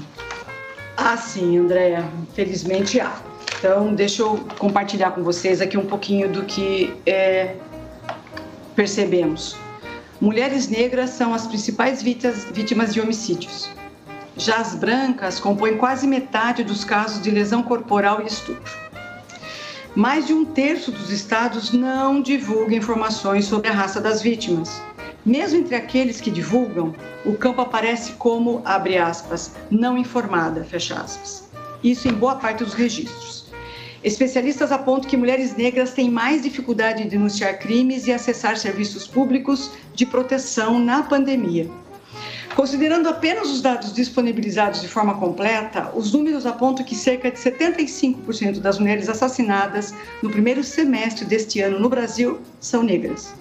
Ah, 0.97 1.17
sim, 1.17 1.57
Andréia. 1.57 2.03
Felizmente 2.33 2.99
há. 2.99 3.15
Então, 3.57 3.95
deixa 3.95 4.21
eu 4.21 4.45
compartilhar 4.59 5.11
com 5.11 5.23
vocês 5.23 5.61
aqui 5.61 5.77
um 5.77 5.85
pouquinho 5.85 6.29
do 6.29 6.43
que 6.43 6.93
é, 7.05 7.55
percebemos. 8.75 9.55
Mulheres 10.19 10.67
negras 10.67 11.11
são 11.11 11.33
as 11.33 11.47
principais 11.47 12.01
vítimas 12.01 12.93
de 12.93 12.99
homicídios. 12.99 13.69
Já 14.35 14.57
as 14.57 14.73
brancas 14.73 15.39
compõem 15.39 15.77
quase 15.77 16.07
metade 16.07 16.63
dos 16.63 16.83
casos 16.83 17.21
de 17.21 17.29
lesão 17.29 17.61
corporal 17.61 18.21
e 18.23 18.27
estupro. 18.27 18.73
Mais 19.95 20.25
de 20.25 20.33
um 20.33 20.43
terço 20.43 20.91
dos 20.91 21.11
estados 21.11 21.71
não 21.71 22.19
divulga 22.19 22.75
informações 22.75 23.45
sobre 23.45 23.69
a 23.69 23.73
raça 23.73 24.01
das 24.01 24.23
vítimas. 24.23 24.81
Mesmo 25.23 25.59
entre 25.59 25.75
aqueles 25.75 26.19
que 26.19 26.31
divulgam, 26.31 26.95
o 27.23 27.33
campo 27.33 27.61
aparece 27.61 28.13
como, 28.13 28.61
abre 28.65 28.97
aspas, 28.97 29.51
não 29.69 29.97
informada, 29.97 30.63
fecha 30.63 30.95
aspas. 30.95 31.47
Isso 31.83 32.07
em 32.07 32.13
boa 32.13 32.35
parte 32.35 32.63
dos 32.63 32.73
registros. 32.73 33.45
Especialistas 34.03 34.71
apontam 34.71 35.09
que 35.09 35.15
mulheres 35.15 35.55
negras 35.55 35.93
têm 35.93 36.09
mais 36.09 36.41
dificuldade 36.41 37.03
em 37.03 37.07
denunciar 37.07 37.59
crimes 37.59 38.07
e 38.07 38.11
acessar 38.11 38.57
serviços 38.57 39.07
públicos 39.07 39.71
de 39.93 40.05
proteção 40.05 40.79
na 40.79 41.03
pandemia. 41.03 41.69
Considerando 42.55 43.09
apenas 43.09 43.49
os 43.49 43.61
dados 43.61 43.91
disponibilizados 43.91 44.81
de 44.81 44.87
forma 44.87 45.15
completa, 45.15 45.91
os 45.95 46.13
números 46.13 46.45
apontam 46.45 46.85
que 46.85 46.95
cerca 46.95 47.31
de 47.31 47.37
75% 47.37 48.59
das 48.59 48.77
mulheres 48.77 49.09
assassinadas 49.09 49.93
no 50.21 50.29
primeiro 50.29 50.63
semestre 50.63 51.25
deste 51.25 51.59
ano 51.61 51.79
no 51.79 51.89
Brasil 51.89 52.39
são 52.59 52.83
negras. 52.83 53.33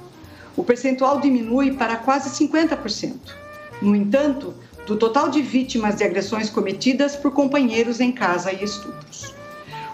O 0.57 0.65
percentual 0.65 1.21
diminui 1.21 1.73
para 1.73 1.97
quase 1.97 2.31
50%. 2.31 3.13
No 3.83 3.95
entanto, 3.95 4.55
do 4.87 4.97
total 4.97 5.29
de 5.29 5.43
vítimas 5.43 5.97
de 5.97 6.05
agressões 6.05 6.49
cometidas 6.49 7.15
por 7.15 7.33
companheiros 7.33 8.01
em 8.01 8.13
casa 8.13 8.51
e 8.51 8.65
estupros. 8.65 9.35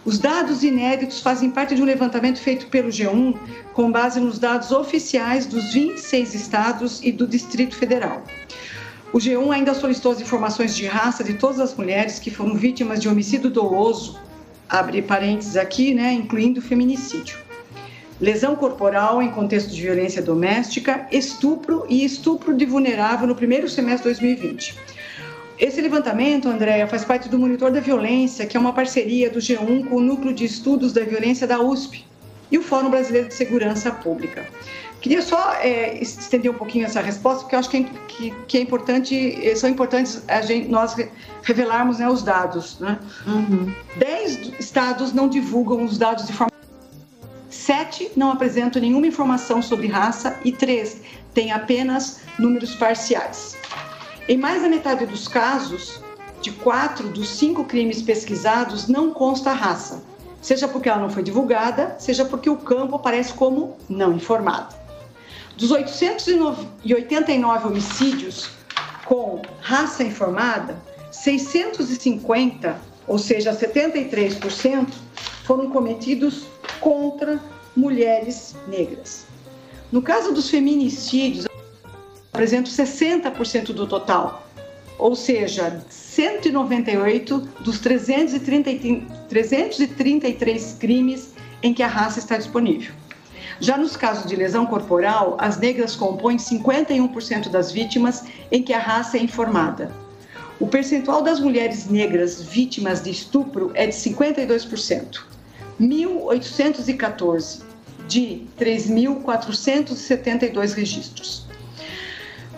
Os 0.05 0.19
dados 0.19 0.63
inéditos 0.63 1.21
fazem 1.21 1.51
parte 1.51 1.75
de 1.75 1.83
um 1.83 1.85
levantamento 1.85 2.41
feito 2.41 2.69
pelo 2.69 2.89
G1 2.89 3.37
com 3.75 3.91
base 3.91 4.21
nos 4.21 4.39
dados 4.39 4.71
oficiais 4.71 5.45
dos 5.45 5.73
26 5.73 6.35
estados 6.35 7.01
e 7.03 7.11
do 7.11 7.27
Distrito 7.27 7.77
Federal. 7.77 8.23
O 9.11 9.17
G1 9.17 9.51
ainda 9.51 9.73
solicitou 9.73 10.13
as 10.13 10.21
informações 10.21 10.77
de 10.77 10.85
raça 10.85 11.25
de 11.25 11.35
todas 11.35 11.59
as 11.61 11.75
mulheres 11.75 12.19
que 12.19 12.31
foram 12.31 12.55
vítimas 12.55 13.01
de 13.01 13.09
homicídio 13.09 13.49
doloso, 13.49 14.19
abre 14.69 15.01
parênteses 15.01 15.57
aqui, 15.57 15.95
né, 15.95 16.13
incluindo 16.13 16.61
feminicídio, 16.61 17.39
lesão 18.21 18.55
corporal 18.55 19.23
em 19.23 19.31
contexto 19.31 19.71
de 19.71 19.81
violência 19.81 20.21
doméstica, 20.21 21.09
estupro 21.11 21.87
e 21.89 22.05
estupro 22.05 22.55
de 22.55 22.67
vulnerável 22.67 23.27
no 23.27 23.35
primeiro 23.35 23.67
semestre 23.67 24.13
de 24.13 24.21
2020. 24.21 24.77
Esse 25.59 25.81
levantamento, 25.81 26.47
Andréa, 26.47 26.87
faz 26.87 27.03
parte 27.03 27.31
do 27.31 27.39
Monitor 27.39 27.73
da 27.73 27.81
Violência, 27.81 28.47
que 28.47 28.59
é 28.59 28.61
uma 28.61 28.75
parceria 28.75 29.31
do 29.31 29.39
G1 29.39 29.89
com 29.89 29.97
o 29.97 30.01
Núcleo 30.01 30.35
de 30.35 30.45
Estudos 30.45 30.93
da 30.93 31.03
Violência 31.03 31.47
da 31.47 31.59
USP 31.61 32.05
e 32.51 32.59
o 32.59 32.63
Fórum 32.63 32.91
Brasileiro 32.91 33.29
de 33.29 33.35
Segurança 33.35 33.91
Pública. 33.91 34.47
Queria 35.01 35.23
só 35.23 35.55
é, 35.55 35.97
estender 36.03 36.51
um 36.51 36.55
pouquinho 36.55 36.85
essa 36.85 37.01
resposta, 37.01 37.43
porque 37.43 37.55
eu 37.55 37.61
acho 37.61 37.71
que 37.71 37.77
é, 37.77 37.83
que, 38.09 38.31
que 38.49 38.59
é 38.59 38.61
importante, 38.61 39.39
eh, 39.47 39.55
são 39.55 39.71
importantes 39.71 40.23
a 40.27 40.41
gente, 40.41 40.69
nós 40.69 40.97
revelarmos 41.45 42.01
né, 42.01 42.09
os 42.09 42.23
dados. 42.23 42.81
Né? 42.81 42.99
Uhum. 43.25 43.73
Dez 43.97 44.53
estados 44.59 45.13
não 45.13 45.29
divulgam 45.29 45.85
os 45.85 45.97
dados 45.97 46.27
de 46.27 46.33
forma. 46.33 46.51
Sete 47.49 48.11
não 48.17 48.33
apresentam 48.33 48.83
nenhuma 48.83 49.07
informação 49.07 49.63
sobre 49.63 49.87
raça 49.87 50.39
e 50.45 50.51
três 50.51 51.01
têm 51.33 51.53
apenas 51.53 52.23
números 52.39 52.75
parciais. 52.75 53.57
Em 54.29 54.37
mais 54.37 54.63
da 54.63 54.69
metade 54.69 55.07
dos 55.07 55.29
casos, 55.29 56.03
de 56.43 56.51
quatro 56.51 57.09
dos 57.09 57.29
cinco 57.29 57.65
crimes 57.65 58.03
pesquisados, 58.03 58.89
não 58.89 59.13
consta 59.13 59.53
raça, 59.53 60.03
seja 60.41 60.69
porque 60.69 60.89
ela 60.89 61.01
não 61.01 61.11
foi 61.11 61.23
divulgada, 61.23 61.97
seja 61.99 62.25
porque 62.25 62.49
o 62.49 62.57
campo 62.57 62.97
aparece 62.97 63.33
como 63.33 63.77
não 63.89 64.15
informado. 64.15 64.75
Dos 65.57 65.71
889 65.71 67.67
homicídios 67.67 68.51
com 69.05 69.43
raça 69.61 70.05
informada, 70.05 70.77
650, 71.11 72.79
ou 73.07 73.19
seja, 73.19 73.53
73%, 73.53 74.89
foram 75.45 75.71
cometidos 75.71 76.45
contra 76.79 77.41
mulheres 77.75 78.55
negras. 78.67 79.27
No 79.91 80.03
caso 80.03 80.33
dos 80.33 80.51
feminicídios, 80.51 81.47
representam 82.33 82.71
60% 82.71 83.73
do 83.73 83.87
total, 83.87 84.48
ou 84.99 85.15
seja, 85.15 85.83
198 85.89 87.39
dos 87.61 87.79
333 87.79 90.77
crimes 90.79 91.33
em 91.63 91.73
que 91.73 91.83
a 91.83 91.87
raça 91.87 92.19
está 92.19 92.37
disponível. 92.37 92.93
Já 93.61 93.77
nos 93.77 93.97
casos 93.97 94.25
de 94.27 94.35
lesão 94.37 94.65
corporal, 94.67 95.37
as 95.39 95.59
negras 95.59 95.97
compõem 95.97 96.37
51% 96.37 97.49
das 97.49 97.73
vítimas 97.73 98.23
em 98.53 98.63
que 98.63 98.73
a 98.73 98.79
raça 98.79 99.19
é 99.19 99.21
informada. 99.21 99.93
O 100.61 100.67
percentual 100.67 101.23
das 101.23 101.41
mulheres 101.41 101.89
negras 101.89 102.43
vítimas 102.43 103.03
de 103.03 103.11
estupro 103.11 103.73
é 103.75 103.87
de 103.87 103.93
52%, 103.93 105.23
1.814 105.81 107.63
de 108.09 108.43
3.472 108.59 110.75
registros. 110.75 111.48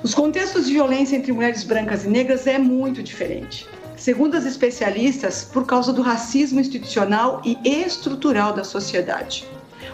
Os 0.02 0.14
contextos 0.14 0.66
de 0.66 0.72
violência 0.72 1.14
entre 1.14 1.30
mulheres 1.30 1.62
brancas 1.62 2.06
e 2.06 2.08
negras 2.08 2.46
é 2.46 2.56
muito 2.56 3.02
diferente. 3.02 3.68
Segundo 3.98 4.34
as 4.34 4.46
especialistas, 4.46 5.44
por 5.44 5.66
causa 5.66 5.92
do 5.92 6.00
racismo 6.00 6.58
institucional 6.58 7.42
e 7.44 7.58
estrutural 7.68 8.54
da 8.54 8.64
sociedade. 8.64 9.46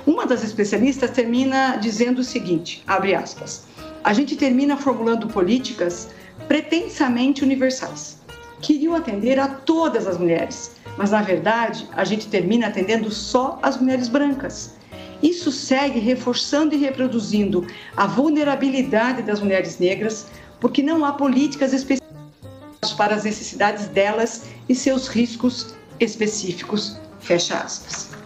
Uma 0.06 0.24
das 0.24 0.44
especialistas 0.44 1.10
termina 1.10 1.74
dizendo 1.74 2.20
o 2.20 2.24
seguinte, 2.24 2.84
abre 2.86 3.16
aspas, 3.16 3.64
a 4.04 4.12
gente 4.12 4.36
termina 4.36 4.76
formulando 4.76 5.26
políticas 5.26 6.08
pretensamente 6.46 7.42
universais. 7.42 8.18
Queriam 8.62 8.94
atender 8.94 9.40
a 9.40 9.48
todas 9.48 10.06
as 10.06 10.16
mulheres, 10.18 10.70
mas 10.96 11.10
na 11.10 11.20
verdade 11.20 11.84
a 11.96 12.04
gente 12.04 12.28
termina 12.28 12.68
atendendo 12.68 13.10
só 13.10 13.58
as 13.60 13.76
mulheres 13.76 14.06
brancas. 14.06 14.75
Isso 15.22 15.50
segue 15.50 15.98
reforçando 15.98 16.74
e 16.74 16.78
reproduzindo 16.78 17.66
a 17.96 18.06
vulnerabilidade 18.06 19.22
das 19.22 19.40
mulheres 19.40 19.78
negras, 19.78 20.26
porque 20.60 20.82
não 20.82 21.04
há 21.04 21.12
políticas 21.12 21.72
específicas 21.72 22.92
para 22.96 23.14
as 23.14 23.24
necessidades 23.24 23.88
delas 23.88 24.46
e 24.68 24.74
seus 24.74 25.08
riscos 25.08 25.74
específicos. 25.98 26.98
Fecha 27.20 27.56
aspas. 27.56 28.16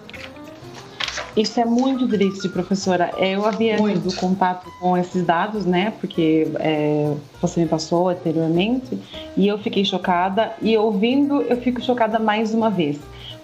Isso 1.37 1.61
é 1.61 1.65
muito 1.65 2.09
triste, 2.09 2.49
professora. 2.49 3.13
Eu 3.17 3.47
havia 3.47 3.79
muito. 3.79 4.01
tido 4.01 4.17
contato 4.17 4.71
com 4.81 4.97
esses 4.97 5.25
dados, 5.25 5.65
né? 5.65 5.93
Porque 6.01 6.49
é, 6.59 7.15
você 7.41 7.61
me 7.61 7.67
passou 7.67 8.09
anteriormente 8.09 8.99
e 9.37 9.47
eu 9.47 9.57
fiquei 9.59 9.85
chocada. 9.85 10.53
E 10.61 10.77
ouvindo, 10.77 11.41
eu 11.43 11.57
fico 11.57 11.81
chocada 11.81 12.19
mais 12.19 12.53
uma 12.53 12.69
vez. 12.69 12.99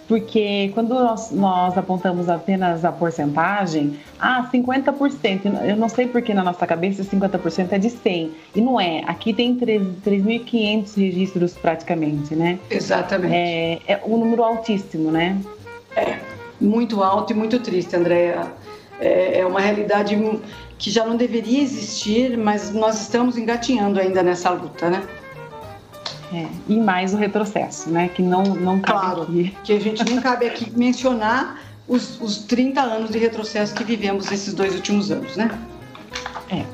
Porque 0.09 0.71
quando 0.73 0.95
nós, 0.95 1.31
nós 1.33 1.77
apontamos 1.77 2.29
apenas 2.29 2.85
a 2.85 2.93
porcentagem, 2.93 3.99
ah, 4.21 4.49
50%. 4.53 5.65
Eu 5.65 5.77
não 5.77 5.89
sei 5.89 6.07
porque 6.07 6.33
na 6.33 6.45
nossa 6.45 6.67
cabeça 6.67 7.03
50% 7.03 7.73
é 7.73 7.79
de 7.79 7.91
100. 7.91 8.33
E 8.55 8.61
não 8.61 8.81
é. 8.81 9.03
Aqui 9.07 9.33
tem 9.33 9.57
3.500 9.57 10.97
registros 10.97 11.55
praticamente, 11.55 12.35
né? 12.37 12.59
Exatamente. 12.71 13.35
É, 13.35 13.81
é 13.89 14.01
um 14.07 14.17
número 14.17 14.45
altíssimo, 14.45 15.11
né? 15.11 15.41
É 15.97 16.19
muito 16.61 17.03
alto 17.03 17.33
e 17.33 17.37
muito 17.37 17.59
triste, 17.59 17.97
Andréa. 17.97 18.53
É, 19.01 19.41
é 19.41 19.47
uma 19.47 19.61
realidade 19.61 20.17
que 20.79 20.91
já 20.91 21.05
não 21.05 21.17
deveria 21.17 21.63
existir, 21.63 22.37
mas 22.37 22.73
nós 22.73 23.01
estamos 23.01 23.37
engatinhando 23.37 23.99
ainda 23.99 24.23
nessa 24.23 24.51
luta, 24.51 24.89
né? 24.89 25.03
É, 26.33 26.47
e 26.68 26.76
mais 26.78 27.14
o 27.14 27.16
retrocesso, 27.16 27.88
né? 27.88 28.09
Que 28.09 28.21
não, 28.21 28.42
não 28.42 28.80
cabe 28.80 29.00
claro, 29.00 29.23
aqui. 29.23 29.56
que 29.62 29.73
a 29.73 29.80
gente 29.80 30.04
não 30.04 30.21
cabe 30.21 30.47
aqui 30.47 30.71
mencionar 30.76 31.61
os, 31.87 32.21
os 32.21 32.38
30 32.38 32.80
anos 32.80 33.11
de 33.11 33.18
retrocesso 33.18 33.75
que 33.75 33.85
vivemos 33.85 34.28
nesses 34.28 34.52
dois 34.52 34.75
últimos 34.75 35.11
anos, 35.11 35.37
né? 35.37 35.50
É. 36.50 36.64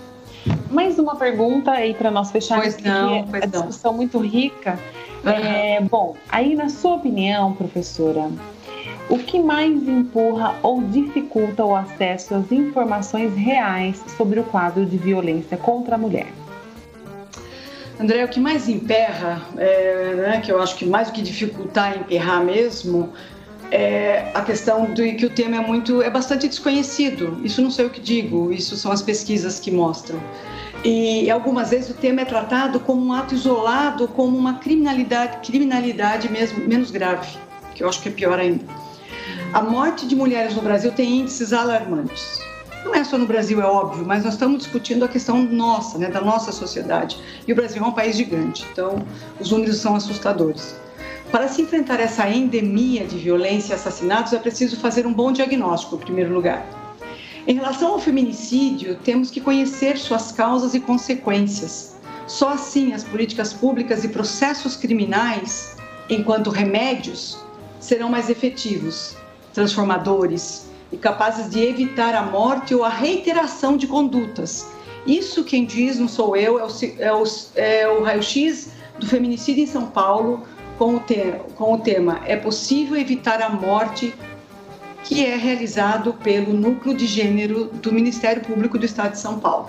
Mais 0.71 0.99
uma 0.99 1.17
pergunta 1.17 1.71
aí 1.71 1.93
para 1.95 2.11
nós 2.11 2.31
fecharmos, 2.31 2.75
pois 2.75 2.85
não, 2.85 3.25
pois 3.25 3.43
a 3.43 3.47
discussão 3.47 3.93
muito 3.93 4.19
rica. 4.19 4.79
Uhum. 5.23 5.31
É, 5.31 5.81
bom, 5.83 6.17
aí 6.31 6.57
na 6.57 6.69
sua 6.69 6.95
opinião, 6.95 7.53
professora, 7.53 8.31
o 9.09 9.19
que 9.19 9.39
mais 9.39 9.87
empurra 9.87 10.55
ou 10.63 10.83
dificulta 10.83 11.65
o 11.65 11.77
acesso 11.77 12.35
às 12.35 12.51
informações 12.51 13.37
reais 13.37 14.03
sobre 14.17 14.41
o 14.41 14.45
quadro 14.45 14.87
de 14.87 14.97
violência 14.97 15.57
contra 15.57 15.97
a 15.97 15.99
mulher? 15.99 16.29
André, 18.01 18.25
o 18.25 18.29
que 18.29 18.41
mais 18.41 18.69
emperra, 18.69 19.43
é, 19.57 20.15
né, 20.15 20.41
que 20.41 20.51
eu 20.51 20.61
acho 20.61 20.77
que 20.77 20.85
mais 20.85 21.09
do 21.09 21.15
que 21.15 21.23
dificultar 21.23 21.97
emperrar 21.97 22.45
mesmo, 22.45 23.13
é 23.71 24.31
a 24.35 24.43
questão 24.43 24.93
de 24.93 25.15
que 25.15 25.25
o 25.25 25.31
tema 25.31 25.57
é 25.57 25.61
muito, 25.61 26.03
é 26.03 26.11
bastante 26.11 26.47
desconhecido. 26.47 27.41
Isso 27.43 27.63
não 27.63 27.71
sei 27.71 27.87
o 27.87 27.91
que 27.91 28.01
digo, 28.01 28.53
isso 28.53 28.77
são 28.77 28.93
as 28.93 29.01
pesquisas 29.01 29.59
que 29.59 29.71
mostram. 29.71 30.21
E 30.85 31.31
algumas 31.31 31.71
vezes 31.71 31.91
o 31.91 31.95
tema 31.95 32.23
é 32.23 32.25
tratado 32.25 32.81
como 32.81 33.03
um 33.03 33.13
ato 33.13 33.35
isolado, 33.35 34.09
como 34.09 34.37
uma 34.37 34.55
criminalidade, 34.55 35.39
criminalidade 35.47 36.31
mesmo 36.31 36.67
menos 36.67 36.91
grave, 36.91 37.39
que 37.75 37.83
eu 37.83 37.89
acho 37.89 38.03
que 38.03 38.09
é 38.09 38.13
pior 38.13 38.39
ainda. 38.39 38.65
A 39.55 39.63
morte 39.63 40.07
de 40.07 40.17
mulheres 40.17 40.55
no 40.55 40.63
Brasil 40.63 40.93
tem 40.93 41.21
índices 41.21 41.53
alarmantes. 41.53 42.41
Não 42.85 42.95
é 42.95 43.05
só 43.05 43.17
no 43.17 43.27
Brasil, 43.27 43.61
é 43.63 43.65
óbvio, 43.65 44.05
mas 44.05 44.25
nós 44.25 44.35
estamos 44.35 44.59
discutindo 44.59 45.05
a 45.05 45.09
questão 45.09 45.41
nossa, 45.43 45.99
né, 45.99 46.09
da 46.09 46.21
nossa 46.21 46.51
sociedade. 46.51 47.19
E 47.47 47.53
o 47.53 47.57
Brasil 47.57 47.83
é 47.83 47.87
um 47.87 47.93
país 47.93 48.17
gigante, 48.17 48.67
então 48.73 49.05
os 49.39 49.51
números 49.51 49.77
são 49.77 49.95
assustadores. 49.95 50.75
Para 51.31 51.49
se 51.49 51.63
enfrentar 51.63 52.01
essa 52.01 52.29
endemia 52.29 53.07
de 53.07 53.17
violência 53.17 53.73
e 53.73 53.77
assassinatos, 53.77 54.33
é 54.33 54.39
preciso 54.39 54.77
fazer 54.77 55.07
um 55.07 55.13
bom 55.13 55.33
diagnóstico, 55.33 55.95
em 55.95 55.99
primeiro 56.01 56.35
lugar. 56.35 56.67
Em 57.47 57.55
relação 57.55 57.93
ao 57.93 57.99
feminicídio, 57.99 58.97
temos 58.97 59.31
que 59.31 59.41
conhecer 59.41 59.97
suas 59.97 60.33
causas 60.33 60.75
e 60.75 60.81
consequências. 60.81 61.97
Só 62.27 62.51
assim 62.51 62.93
as 62.93 63.05
políticas 63.05 63.53
públicas 63.53 64.05
e 64.05 64.09
processos 64.09 64.77
criminais, 64.77 65.77
enquanto 66.11 66.51
remédios, 66.51 67.39
serão 67.81 68.09
mais 68.09 68.29
efetivos, 68.29 69.17
transformadores 69.55 70.72
e 70.93 70.97
capazes 70.97 71.51
de 71.51 71.61
evitar 71.61 72.15
a 72.15 72.23
morte 72.23 72.75
ou 72.75 72.85
a 72.85 72.89
reiteração 72.89 73.77
de 73.77 73.87
condutas. 73.87 74.71
Isso 75.07 75.43
quem 75.43 75.65
diz, 75.65 75.99
não 75.99 76.07
sou 76.07 76.37
eu, 76.37 76.59
é 76.59 76.65
o, 76.65 76.69
é 76.99 77.13
o, 77.13 77.25
é 77.57 77.89
o 77.89 78.03
raio-x 78.03 78.71
do 78.99 79.07
feminicídio 79.07 79.65
em 79.65 79.67
São 79.67 79.87
Paulo 79.87 80.47
com 80.79 80.97
o, 80.97 81.01
te, 81.01 81.35
com 81.55 81.75
o 81.75 81.79
tema 81.79 82.21
É 82.27 82.37
possível 82.37 82.97
evitar 82.97 83.41
a 83.43 83.49
morte 83.49 84.15
que 85.05 85.25
é 85.25 85.37
realizado 85.37 86.13
pelo 86.15 86.53
Núcleo 86.53 86.95
de 86.95 87.07
Gênero 87.07 87.65
do 87.67 87.93
Ministério 87.93 88.43
Público 88.43 88.79
do 88.79 88.87
Estado 88.87 89.13
de 89.13 89.19
São 89.19 89.41
Paulo. 89.41 89.69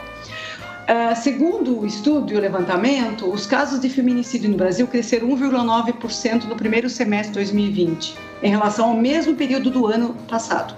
Uh, 0.83 1.15
segundo 1.15 1.79
o 1.79 1.85
estudo 1.85 2.33
e 2.33 2.35
o 2.35 2.39
levantamento, 2.39 3.25
os 3.31 3.45
casos 3.45 3.79
de 3.79 3.89
feminicídio 3.89 4.49
no 4.49 4.57
Brasil 4.57 4.85
cresceram 4.85 5.29
1,9% 5.29 6.43
no 6.43 6.55
primeiro 6.55 6.89
semestre 6.89 7.29
de 7.29 7.35
2020, 7.35 8.15
em 8.43 8.49
relação 8.49 8.89
ao 8.89 8.95
mesmo 8.95 9.33
período 9.33 9.71
do 9.71 9.87
ano 9.87 10.13
passado. 10.27 10.75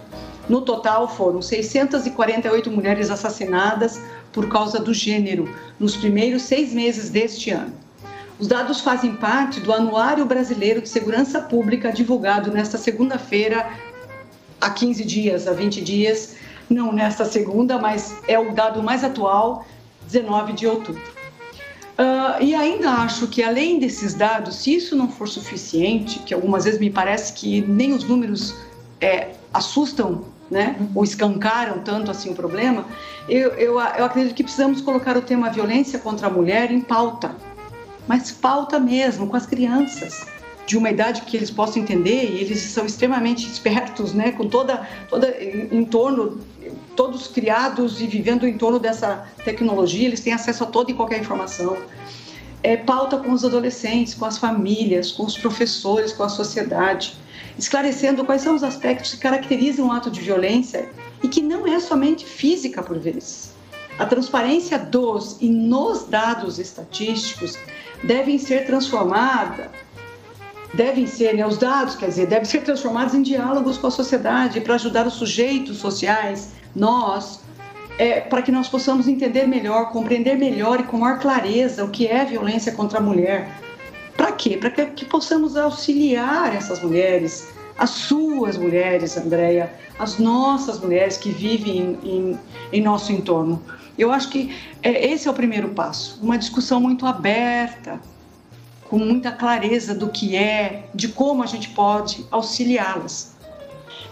No 0.47 0.62
total, 0.62 1.08
foram 1.08 1.41
648 1.41 2.69
mulheres 2.69 3.10
assassinadas 3.10 3.99
por 4.31 4.47
causa 4.47 4.79
do 4.79 4.93
gênero 4.93 5.49
nos 5.79 5.95
primeiros 5.95 6.43
seis 6.43 6.73
meses 6.73 7.10
deste 7.10 7.49
ano. 7.49 7.73
Os 8.38 8.47
dados 8.47 8.81
fazem 8.81 9.15
parte 9.15 9.60
do 9.62 9.71
Anuário 9.71 10.25
Brasileiro 10.25 10.81
de 10.81 10.89
Segurança 10.89 11.39
Pública, 11.39 11.91
divulgado 11.91 12.51
nesta 12.51 12.77
segunda-feira, 12.77 13.71
há 14.60 14.69
15 14.69 15.05
dias, 15.05 15.47
há 15.47 15.53
20 15.53 15.81
dias, 15.81 16.36
não 16.69 16.91
nesta 16.91 17.23
segunda, 17.23 17.77
mas 17.77 18.13
é 18.27 18.38
o 18.38 18.53
dado 18.53 18.84
mais 18.84 19.03
atual 19.03 19.65
19 20.08 20.53
de 20.53 20.67
outubro. 20.67 21.01
Uh, 21.97 22.43
e 22.43 22.53
ainda 22.53 22.89
acho 22.89 23.27
que, 23.27 23.41
além 23.41 23.79
desses 23.79 24.13
dados, 24.13 24.58
se 24.58 24.75
isso 24.75 24.97
não 24.97 25.10
for 25.10 25.29
suficiente, 25.29 26.19
que 26.19 26.34
algumas 26.34 26.65
vezes 26.65 26.79
me 26.79 26.89
parece 26.89 27.31
que 27.31 27.62
nem 27.62 27.93
os 27.93 28.03
números 28.03 28.53
é, 28.99 29.29
assustam 29.53 30.25
né, 30.49 30.75
ou 30.93 31.03
escancaram 31.03 31.79
tanto 31.79 32.12
assim 32.12 32.31
o 32.31 32.36
problema, 32.36 32.86
eu, 33.27 33.49
eu, 33.51 33.73
eu 33.73 34.05
acredito 34.05 34.36
que 34.36 34.43
precisamos 34.43 34.81
colocar 34.81 35.17
o 35.17 35.21
tema 35.21 35.49
violência 35.49 35.99
contra 35.99 36.27
a 36.27 36.29
mulher 36.29 36.71
em 36.71 36.81
pauta, 36.81 37.36
mas 38.08 38.31
pauta 38.31 38.79
mesmo, 38.79 39.27
com 39.27 39.36
as 39.36 39.45
crianças. 39.45 40.25
De 40.67 40.75
uma 40.75 40.89
idade 40.89 41.21
que 41.21 41.38
eles 41.38 41.51
possam 41.51 41.84
entender 41.84 42.23
e 42.23 42.41
eles 42.41 42.60
são 42.60 42.88
extremamente 42.88 43.45
espertos, 43.47 44.13
né, 44.13 44.31
com 44.31 44.47
toda 44.49 44.88
toda 45.08 45.29
em, 45.39 45.86
torno 45.86 46.39
todos 46.95 47.27
criados 47.27 48.01
e 48.01 48.08
vivendo 48.08 48.47
em 48.47 48.58
torno 48.58 48.79
dessa 48.79 49.27
tecnologia, 49.43 50.08
eles 50.08 50.21
têm 50.21 50.34
acesso 50.34 50.63
a 50.63 50.67
toda 50.67 50.89
e 50.89 50.95
qualquer 50.95 51.19
informação. 51.19 51.77
É, 52.63 52.75
pauta 52.75 53.17
com 53.17 53.31
os 53.31 53.45
adolescentes, 53.45 54.15
com 54.15 54.25
as 54.25 54.39
famílias, 54.39 55.12
com 55.12 55.23
os 55.23 55.38
professores, 55.38 56.12
com 56.12 56.23
a 56.23 56.29
sociedade, 56.29 57.15
esclarecendo 57.58 58.26
quais 58.26 58.41
são 58.41 58.56
os 58.56 58.63
aspectos 58.63 59.13
que 59.13 59.20
caracterizam 59.20 59.88
o 59.88 59.91
ato 59.91 60.10
de 60.12 60.22
violência 60.22 60.89
e 61.24 61.28
que 61.28 61.41
não 61.41 61.68
é 61.68 61.80
somente 61.80 62.26
física 62.26 62.84
por 62.84 63.00
vezes. 63.00 63.54
A 63.98 64.06
transparência 64.06 64.78
dos 64.78 65.38
e 65.39 65.48
nos 65.48 66.06
dados 66.06 66.60
estatísticos 66.60 67.58
devem 68.04 68.38
ser 68.38 68.65
transformada 68.65 69.72
devem 70.76 71.08
ser, 71.08 71.34
né, 71.34 71.46
os 71.46 71.58
dados, 71.58 71.96
quer 71.96 72.08
dizer, 72.08 72.28
devem 72.28 72.46
ser 72.46 72.62
transformados 72.62 73.13
em 73.15 73.22
diálogos 73.22 73.78
com 73.78 73.88
a 73.88 73.91
sociedade 73.91 74.62
para 74.62 74.76
ajudar 74.76 75.08
os 75.08 75.13
sujeitos 75.13 75.78
sociais, 75.78 76.52
nós, 76.76 77.39
é, 77.98 78.20
para 78.20 78.41
que 78.41 78.52
nós 78.52 78.68
possamos 78.68 79.08
entender 79.08 79.48
melhor, 79.48 79.91
compreender 79.91 80.38
melhor 80.38 80.82
e 80.82 80.84
com 80.84 80.98
maior 80.98 81.20
clareza 81.20 81.84
o 81.84 81.89
que 81.89 82.08
é 82.08 82.26
violência 82.26 82.74
contra 82.74 83.00
a 83.00 83.02
mulher. 83.02 83.50
Quê? 84.45 84.58
Para 84.58 84.69
que, 84.69 84.86
que, 84.86 85.05
possamos 85.05 85.58
auxiliar 85.58 86.55
essas 86.55 86.79
mulheres, 86.79 87.51
as 87.79 87.89
suas 87.89 88.55
mulheres, 88.55 89.17
Andréia, 89.17 89.73
as 89.97 90.19
nossas 90.19 90.79
mulheres 90.79 91.17
que 91.17 91.31
vivem 91.31 91.97
em, 92.03 92.10
em, 92.10 92.39
em 92.73 92.79
nosso 92.79 93.12
entorno. 93.12 93.60
Eu 93.97 94.12
acho 94.12 94.29
que 94.29 94.55
é, 94.84 95.08
esse 95.08 95.27
é 95.27 95.31
o 95.31 95.34
primeiro 95.34 95.69
passo, 95.69 96.19
uma 96.21 96.38
discussão 96.38 96.79
muito 96.79 97.08
aberta, 97.08 97.99
com 98.88 98.99
muita 98.99 99.31
clareza 99.31 99.95
do 99.95 100.10
que 100.10 100.36
é, 100.36 100.89
de 100.93 101.08
como 101.08 101.41
a 101.41 101.47
gente 101.47 101.69
pode 101.69 102.23
auxiliá-las. 102.29 103.34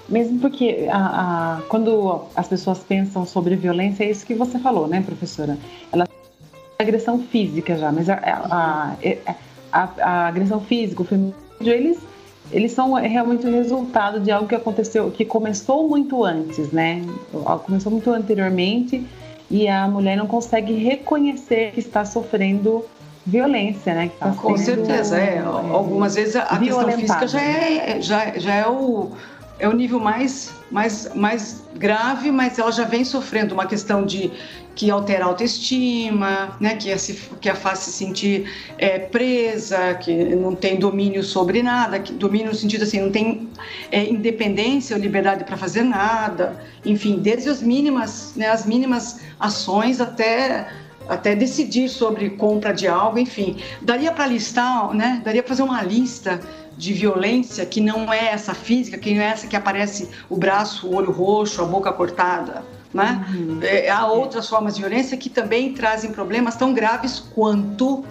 Mesmo 0.10 0.40
porque 0.40 0.88
a, 0.92 1.58
a, 1.58 1.62
quando 1.70 2.24
as 2.36 2.48
pessoas 2.48 2.80
pensam 2.80 3.24
sobre 3.24 3.56
violência, 3.56 4.04
é 4.04 4.10
isso 4.10 4.26
que 4.26 4.34
você 4.34 4.58
falou, 4.58 4.88
né, 4.88 5.00
professora? 5.06 5.60
Ela 5.92 6.08
agressão 6.80 7.20
física 7.20 7.78
já, 7.78 7.92
mas 7.92 8.10
a, 8.10 8.16
a, 8.16 8.96
a 9.28 9.36
agressão 9.74 10.62
física, 10.62 11.02
o 11.02 11.06
feminicídio, 11.06 11.74
eles, 11.74 11.98
eles 12.52 12.72
são 12.72 12.94
realmente 12.94 13.48
o 13.48 13.52
resultado 13.52 14.20
de 14.20 14.32
algo 14.32 14.48
que 14.48 14.56
aconteceu, 14.56 15.10
que 15.12 15.26
começou 15.26 15.88
muito 15.88 16.24
antes, 16.24 16.72
né? 16.72 17.02
Começou 17.66 17.92
muito 17.92 18.12
anteriormente 18.12 19.06
e 19.50 19.68
a 19.68 19.88
mulher 19.88 20.16
não 20.16 20.28
consegue 20.28 20.74
reconhecer 20.74 21.72
que 21.72 21.80
está 21.80 22.06
sofrendo 22.06 22.86
violência, 23.26 23.94
né? 23.94 24.12
Tá 24.20 24.32
Com 24.32 24.58
certeza, 24.58 25.18
é. 25.18 25.40
Algumas 25.40 26.16
vezes 26.16 26.36
a 26.36 26.58
questão 26.58 26.92
física 26.92 27.28
já 27.28 27.42
é, 27.42 28.02
já, 28.02 28.38
já 28.38 28.54
é 28.54 28.68
o 28.68 29.12
é 29.60 29.68
o 29.68 29.74
nível 29.74 30.00
mais, 30.00 30.54
mais, 30.72 31.14
mais 31.16 31.64
grave, 31.76 32.32
mas 32.32 32.58
ela 32.58 32.72
já 32.72 32.84
vem 32.86 33.04
sofrendo 33.04 33.54
uma 33.54 33.66
questão 33.66 34.06
de 34.06 34.32
que 34.76 34.90
altera 34.90 35.26
a 35.26 35.28
autoestima, 35.28 36.58
né, 36.60 36.76
que, 36.76 36.92
a, 36.92 36.98
que 37.40 37.48
a 37.48 37.56
faz 37.56 37.80
se 37.80 37.92
sentir 37.92 38.50
é, 38.78 38.98
presa, 38.98 39.94
que 39.96 40.12
não 40.36 40.56
tem 40.56 40.78
domínio 40.78 41.24
sobre 41.24 41.62
nada, 41.62 42.00
que 42.00 42.12
domínio 42.12 42.48
no 42.48 42.56
sentido 42.56 42.84
assim, 42.84 43.00
não 43.00 43.12
tem 43.12 43.50
é, 43.92 44.04
independência 44.04 44.96
ou 44.96 45.02
liberdade 45.02 45.44
para 45.44 45.58
fazer 45.58 45.84
nada, 45.84 46.60
enfim, 46.84 47.20
desde 47.20 47.50
as 47.50 47.62
mínimas, 47.62 48.34
né, 48.36 48.48
as 48.48 48.66
mínimas 48.66 49.22
ações 49.40 50.02
até 50.02 50.68
até 51.08 51.36
decidir 51.36 51.90
sobre 51.90 52.30
compra 52.32 52.74
de 52.74 52.88
algo, 52.88 53.20
enfim, 53.20 53.58
daria 53.82 54.12
para 54.12 54.28
listar, 54.28 54.94
né, 54.94 55.22
daria 55.24 55.42
para 55.44 55.50
fazer 55.50 55.64
uma 55.64 55.82
lista 55.82 56.40
de 56.78 56.94
violência 56.94 57.66
que 57.66 57.80
não 57.80 58.12
é 58.12 58.28
essa 58.28 58.54
física, 58.54 58.98
que 58.98 59.14
não 59.14 59.22
é 59.22 59.26
essa 59.26 59.48
que 59.48 59.56
aparece 59.56 60.10
o 60.30 60.36
braço, 60.36 60.88
o 60.88 60.96
olho 60.96 61.12
roxo, 61.12 61.62
a 61.62 61.66
boca 61.66 61.92
cortada, 61.94 62.64
né? 62.94 63.26
Uhum. 63.34 63.60
É, 63.62 63.90
há 63.90 64.08
outras 64.08 64.48
formas 64.48 64.76
de 64.76 64.82
violência 64.82 65.16
que 65.16 65.30
também 65.30 65.74
trazem 65.74 66.12
problemas 66.12 66.56
tão 66.56 66.74
graves 66.74 67.20
quanto 67.20 68.04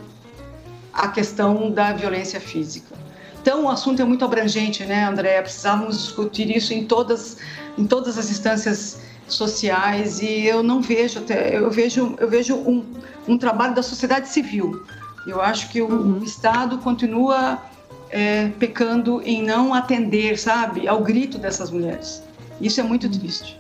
a 0.92 1.08
questão 1.08 1.70
da 1.70 1.92
violência 1.92 2.40
física. 2.40 2.94
Então, 3.40 3.64
o 3.64 3.68
assunto 3.68 4.00
é 4.00 4.04
muito 4.04 4.24
abrangente, 4.24 4.84
né, 4.84 5.04
André? 5.04 5.42
Precisávamos 5.42 6.00
discutir 6.00 6.54
isso 6.56 6.72
em 6.72 6.84
todas, 6.84 7.38
em 7.76 7.84
todas 7.84 8.16
as 8.16 8.30
instâncias 8.30 9.00
sociais 9.28 10.20
e 10.20 10.46
eu 10.46 10.62
não 10.62 10.80
vejo 10.80 11.20
até, 11.20 11.56
eu 11.56 11.70
vejo, 11.70 12.14
eu 12.18 12.28
vejo 12.28 12.56
um, 12.56 12.84
um 13.26 13.38
trabalho 13.38 13.74
da 13.74 13.82
sociedade 13.82 14.28
civil. 14.28 14.84
Eu 15.26 15.40
acho 15.40 15.68
que 15.68 15.80
o, 15.80 15.88
uhum. 15.88 16.22
Estado 16.22 16.78
continua 16.78 17.62
é, 18.10 18.48
pecando 18.58 19.22
em 19.22 19.42
não 19.42 19.72
atender, 19.72 20.38
sabe, 20.38 20.88
ao 20.88 21.02
grito 21.02 21.38
dessas 21.38 21.70
mulheres. 21.70 22.22
Isso 22.60 22.80
é 22.80 22.84
muito 22.84 23.08
triste. 23.08 23.58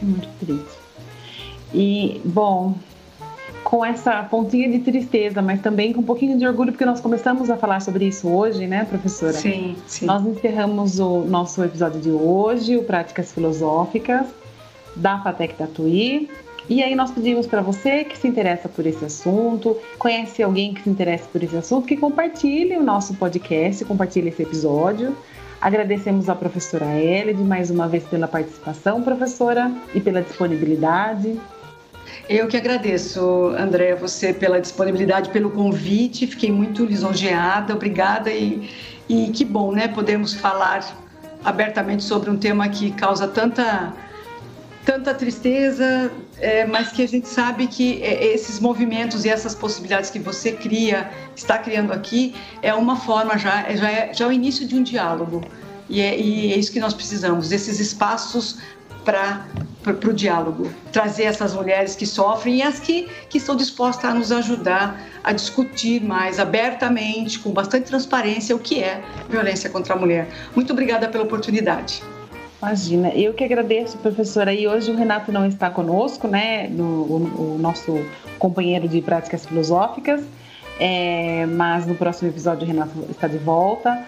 É 0.00 0.04
muito 0.04 0.28
triste. 0.40 0.82
E, 1.72 2.20
bom, 2.24 2.74
com 3.64 3.84
essa 3.84 4.22
pontinha 4.24 4.68
de 4.68 4.80
tristeza, 4.80 5.40
mas 5.40 5.60
também 5.60 5.92
com 5.92 6.00
um 6.00 6.04
pouquinho 6.04 6.38
de 6.38 6.46
orgulho, 6.46 6.72
porque 6.72 6.84
nós 6.84 7.00
começamos 7.00 7.48
a 7.48 7.56
falar 7.56 7.80
sobre 7.80 8.06
isso 8.06 8.28
hoje, 8.28 8.66
né, 8.66 8.84
professora? 8.84 9.32
Sim, 9.32 9.76
sim. 9.86 10.04
Nós 10.04 10.24
encerramos 10.26 10.98
o 10.98 11.20
nosso 11.20 11.62
episódio 11.64 12.00
de 12.00 12.10
hoje, 12.10 12.76
o 12.76 12.84
Práticas 12.84 13.32
Filosóficas, 13.32 14.26
da 14.96 15.18
FATEC 15.20 15.54
Tatuí. 15.54 16.28
E 16.68 16.82
aí 16.82 16.94
nós 16.94 17.10
pedimos 17.10 17.46
para 17.46 17.60
você 17.60 18.04
que 18.04 18.16
se 18.16 18.28
interessa 18.28 18.68
por 18.68 18.86
esse 18.86 19.04
assunto, 19.04 19.76
conhece 19.98 20.42
alguém 20.42 20.72
que 20.72 20.82
se 20.82 20.90
interessa 20.90 21.24
por 21.32 21.42
esse 21.42 21.56
assunto, 21.56 21.86
que 21.86 21.96
compartilhe 21.96 22.76
o 22.76 22.82
nosso 22.82 23.14
podcast, 23.14 23.84
compartilhe 23.84 24.28
esse 24.28 24.42
episódio. 24.42 25.16
Agradecemos 25.60 26.28
à 26.28 26.34
professora 26.34 26.86
Elide 26.98 27.42
mais 27.42 27.70
uma 27.70 27.88
vez 27.88 28.04
pela 28.04 28.26
participação, 28.26 29.02
professora, 29.02 29.72
e 29.94 30.00
pela 30.00 30.22
disponibilidade. 30.22 31.38
Eu 32.28 32.48
que 32.48 32.56
agradeço, 32.56 33.20
André, 33.58 33.94
você 33.94 34.32
pela 34.32 34.60
disponibilidade, 34.60 35.30
pelo 35.30 35.50
convite. 35.50 36.26
Fiquei 36.26 36.50
muito 36.50 36.84
lisonjeada, 36.84 37.74
obrigada 37.74 38.30
e, 38.30 38.70
e 39.08 39.28
que 39.28 39.44
bom, 39.44 39.72
né? 39.72 39.88
Podemos 39.88 40.34
falar 40.34 40.96
abertamente 41.44 42.02
sobre 42.02 42.30
um 42.30 42.36
tema 42.36 42.68
que 42.68 42.90
causa 42.92 43.26
tanta 43.26 43.92
tanta 44.84 45.14
tristeza, 45.14 46.10
é, 46.38 46.66
mas 46.66 46.90
que 46.90 47.02
a 47.02 47.08
gente 47.08 47.28
sabe 47.28 47.66
que 47.66 48.02
é, 48.02 48.34
esses 48.34 48.58
movimentos 48.58 49.24
e 49.24 49.28
essas 49.28 49.54
possibilidades 49.54 50.10
que 50.10 50.18
você 50.18 50.52
cria, 50.52 51.10
está 51.36 51.58
criando 51.58 51.92
aqui, 51.92 52.34
é 52.62 52.74
uma 52.74 52.96
forma 52.96 53.38
já, 53.38 53.62
é, 53.68 53.76
já 53.76 53.90
é, 53.90 54.14
já 54.14 54.24
é 54.24 54.28
o 54.28 54.32
início 54.32 54.66
de 54.66 54.74
um 54.74 54.82
diálogo. 54.82 55.42
E 55.88 56.00
é, 56.00 56.18
e 56.18 56.52
é 56.52 56.56
isso 56.56 56.72
que 56.72 56.80
nós 56.80 56.94
precisamos, 56.94 57.48
desses 57.48 57.78
espaços 57.78 58.58
para 59.04 59.44
o 60.08 60.12
diálogo, 60.12 60.70
trazer 60.92 61.24
essas 61.24 61.54
mulheres 61.54 61.96
que 61.96 62.06
sofrem 62.06 62.58
e 62.58 62.62
as 62.62 62.78
que, 62.78 63.08
que 63.28 63.38
estão 63.38 63.56
dispostas 63.56 64.10
a 64.10 64.14
nos 64.14 64.30
ajudar 64.30 65.00
a 65.24 65.32
discutir 65.32 66.02
mais 66.02 66.38
abertamente, 66.38 67.38
com 67.40 67.50
bastante 67.50 67.86
transparência, 67.86 68.54
o 68.54 68.58
que 68.58 68.82
é 68.82 69.02
violência 69.28 69.68
contra 69.68 69.94
a 69.94 69.96
mulher. 69.96 70.28
Muito 70.54 70.72
obrigada 70.72 71.08
pela 71.08 71.24
oportunidade. 71.24 72.02
Imagina, 72.62 73.08
eu 73.08 73.34
que 73.34 73.42
agradeço, 73.42 73.98
professora. 73.98 74.54
E 74.54 74.68
hoje 74.68 74.92
o 74.92 74.96
Renato 74.96 75.32
não 75.32 75.44
está 75.44 75.68
conosco, 75.68 76.28
né? 76.28 76.68
No, 76.68 76.84
o, 76.84 77.56
o 77.56 77.58
nosso 77.58 78.06
companheiro 78.38 78.86
de 78.86 79.02
práticas 79.02 79.44
filosóficas, 79.44 80.22
é, 80.78 81.44
mas 81.46 81.86
no 81.86 81.96
próximo 81.96 82.28
episódio 82.28 82.62
o 82.62 82.66
Renato 82.66 82.92
está 83.10 83.26
de 83.26 83.38
volta. 83.38 84.04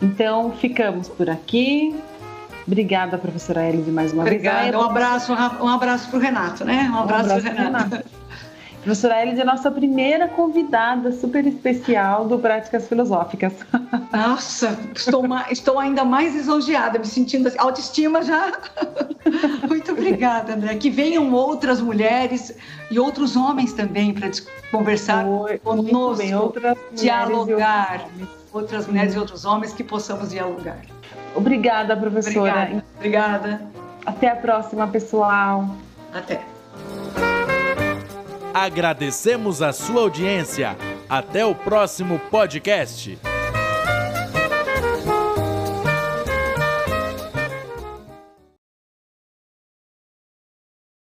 Então 0.00 0.52
ficamos 0.52 1.08
por 1.08 1.30
aqui. 1.30 1.96
Obrigada, 2.66 3.16
professora 3.16 3.66
Elide, 3.66 3.90
mais 3.90 4.12
uma 4.12 4.24
Obrigada. 4.24 4.64
vez. 4.64 4.74
Obrigada, 4.74 4.86
um 4.86 4.90
abraço, 4.90 5.64
um 5.64 5.68
abraço 5.68 6.10
para 6.10 6.18
o 6.18 6.20
Renato, 6.20 6.64
né? 6.66 6.90
Um 6.92 6.98
abraço, 6.98 7.30
um 7.30 7.32
abraço 7.32 7.42
para 7.46 7.52
o 7.52 7.64
Renato. 7.64 7.90
Renato. 7.94 8.08
Professora 8.86 9.20
Elide 9.20 9.40
é 9.40 9.44
nossa 9.44 9.68
primeira 9.68 10.28
convidada 10.28 11.10
super 11.10 11.44
especial 11.44 12.28
do 12.28 12.38
Práticas 12.38 12.86
Filosóficas. 12.86 13.52
Nossa, 14.14 14.78
estou, 14.94 15.24
estou 15.50 15.80
ainda 15.80 16.04
mais 16.04 16.36
lisonjeada, 16.36 16.96
me 16.96 17.04
sentindo 17.04 17.48
assim, 17.48 17.58
autoestima 17.58 18.22
já. 18.22 18.52
Muito 19.68 19.90
obrigada, 19.90 20.54
André. 20.54 20.76
Que 20.76 20.88
venham 20.88 21.32
outras 21.32 21.80
mulheres 21.80 22.56
e 22.88 22.96
outros 22.96 23.34
homens 23.34 23.72
também 23.72 24.14
para 24.14 24.30
conversar 24.70 25.24
Foi, 25.24 25.58
conosco, 25.58 26.18
bem, 26.18 26.32
outras 26.36 26.76
dialogar. 26.92 28.02
Outras, 28.02 28.28
outras 28.52 28.86
mulheres 28.86 29.14
e 29.16 29.18
outros 29.18 29.44
homens 29.44 29.72
que 29.72 29.82
possamos 29.82 30.30
dialogar. 30.30 30.78
Obrigada, 31.34 31.96
professora. 31.96 32.52
Obrigada. 32.52 32.84
Obrigada. 32.94 33.60
Até 34.06 34.28
a 34.28 34.36
próxima, 34.36 34.86
pessoal. 34.86 35.68
Até. 36.14 36.40
Agradecemos 38.58 39.60
a 39.60 39.70
sua 39.70 40.00
audiência. 40.00 40.78
Até 41.10 41.44
o 41.44 41.54
próximo 41.54 42.18
podcast. 42.30 43.18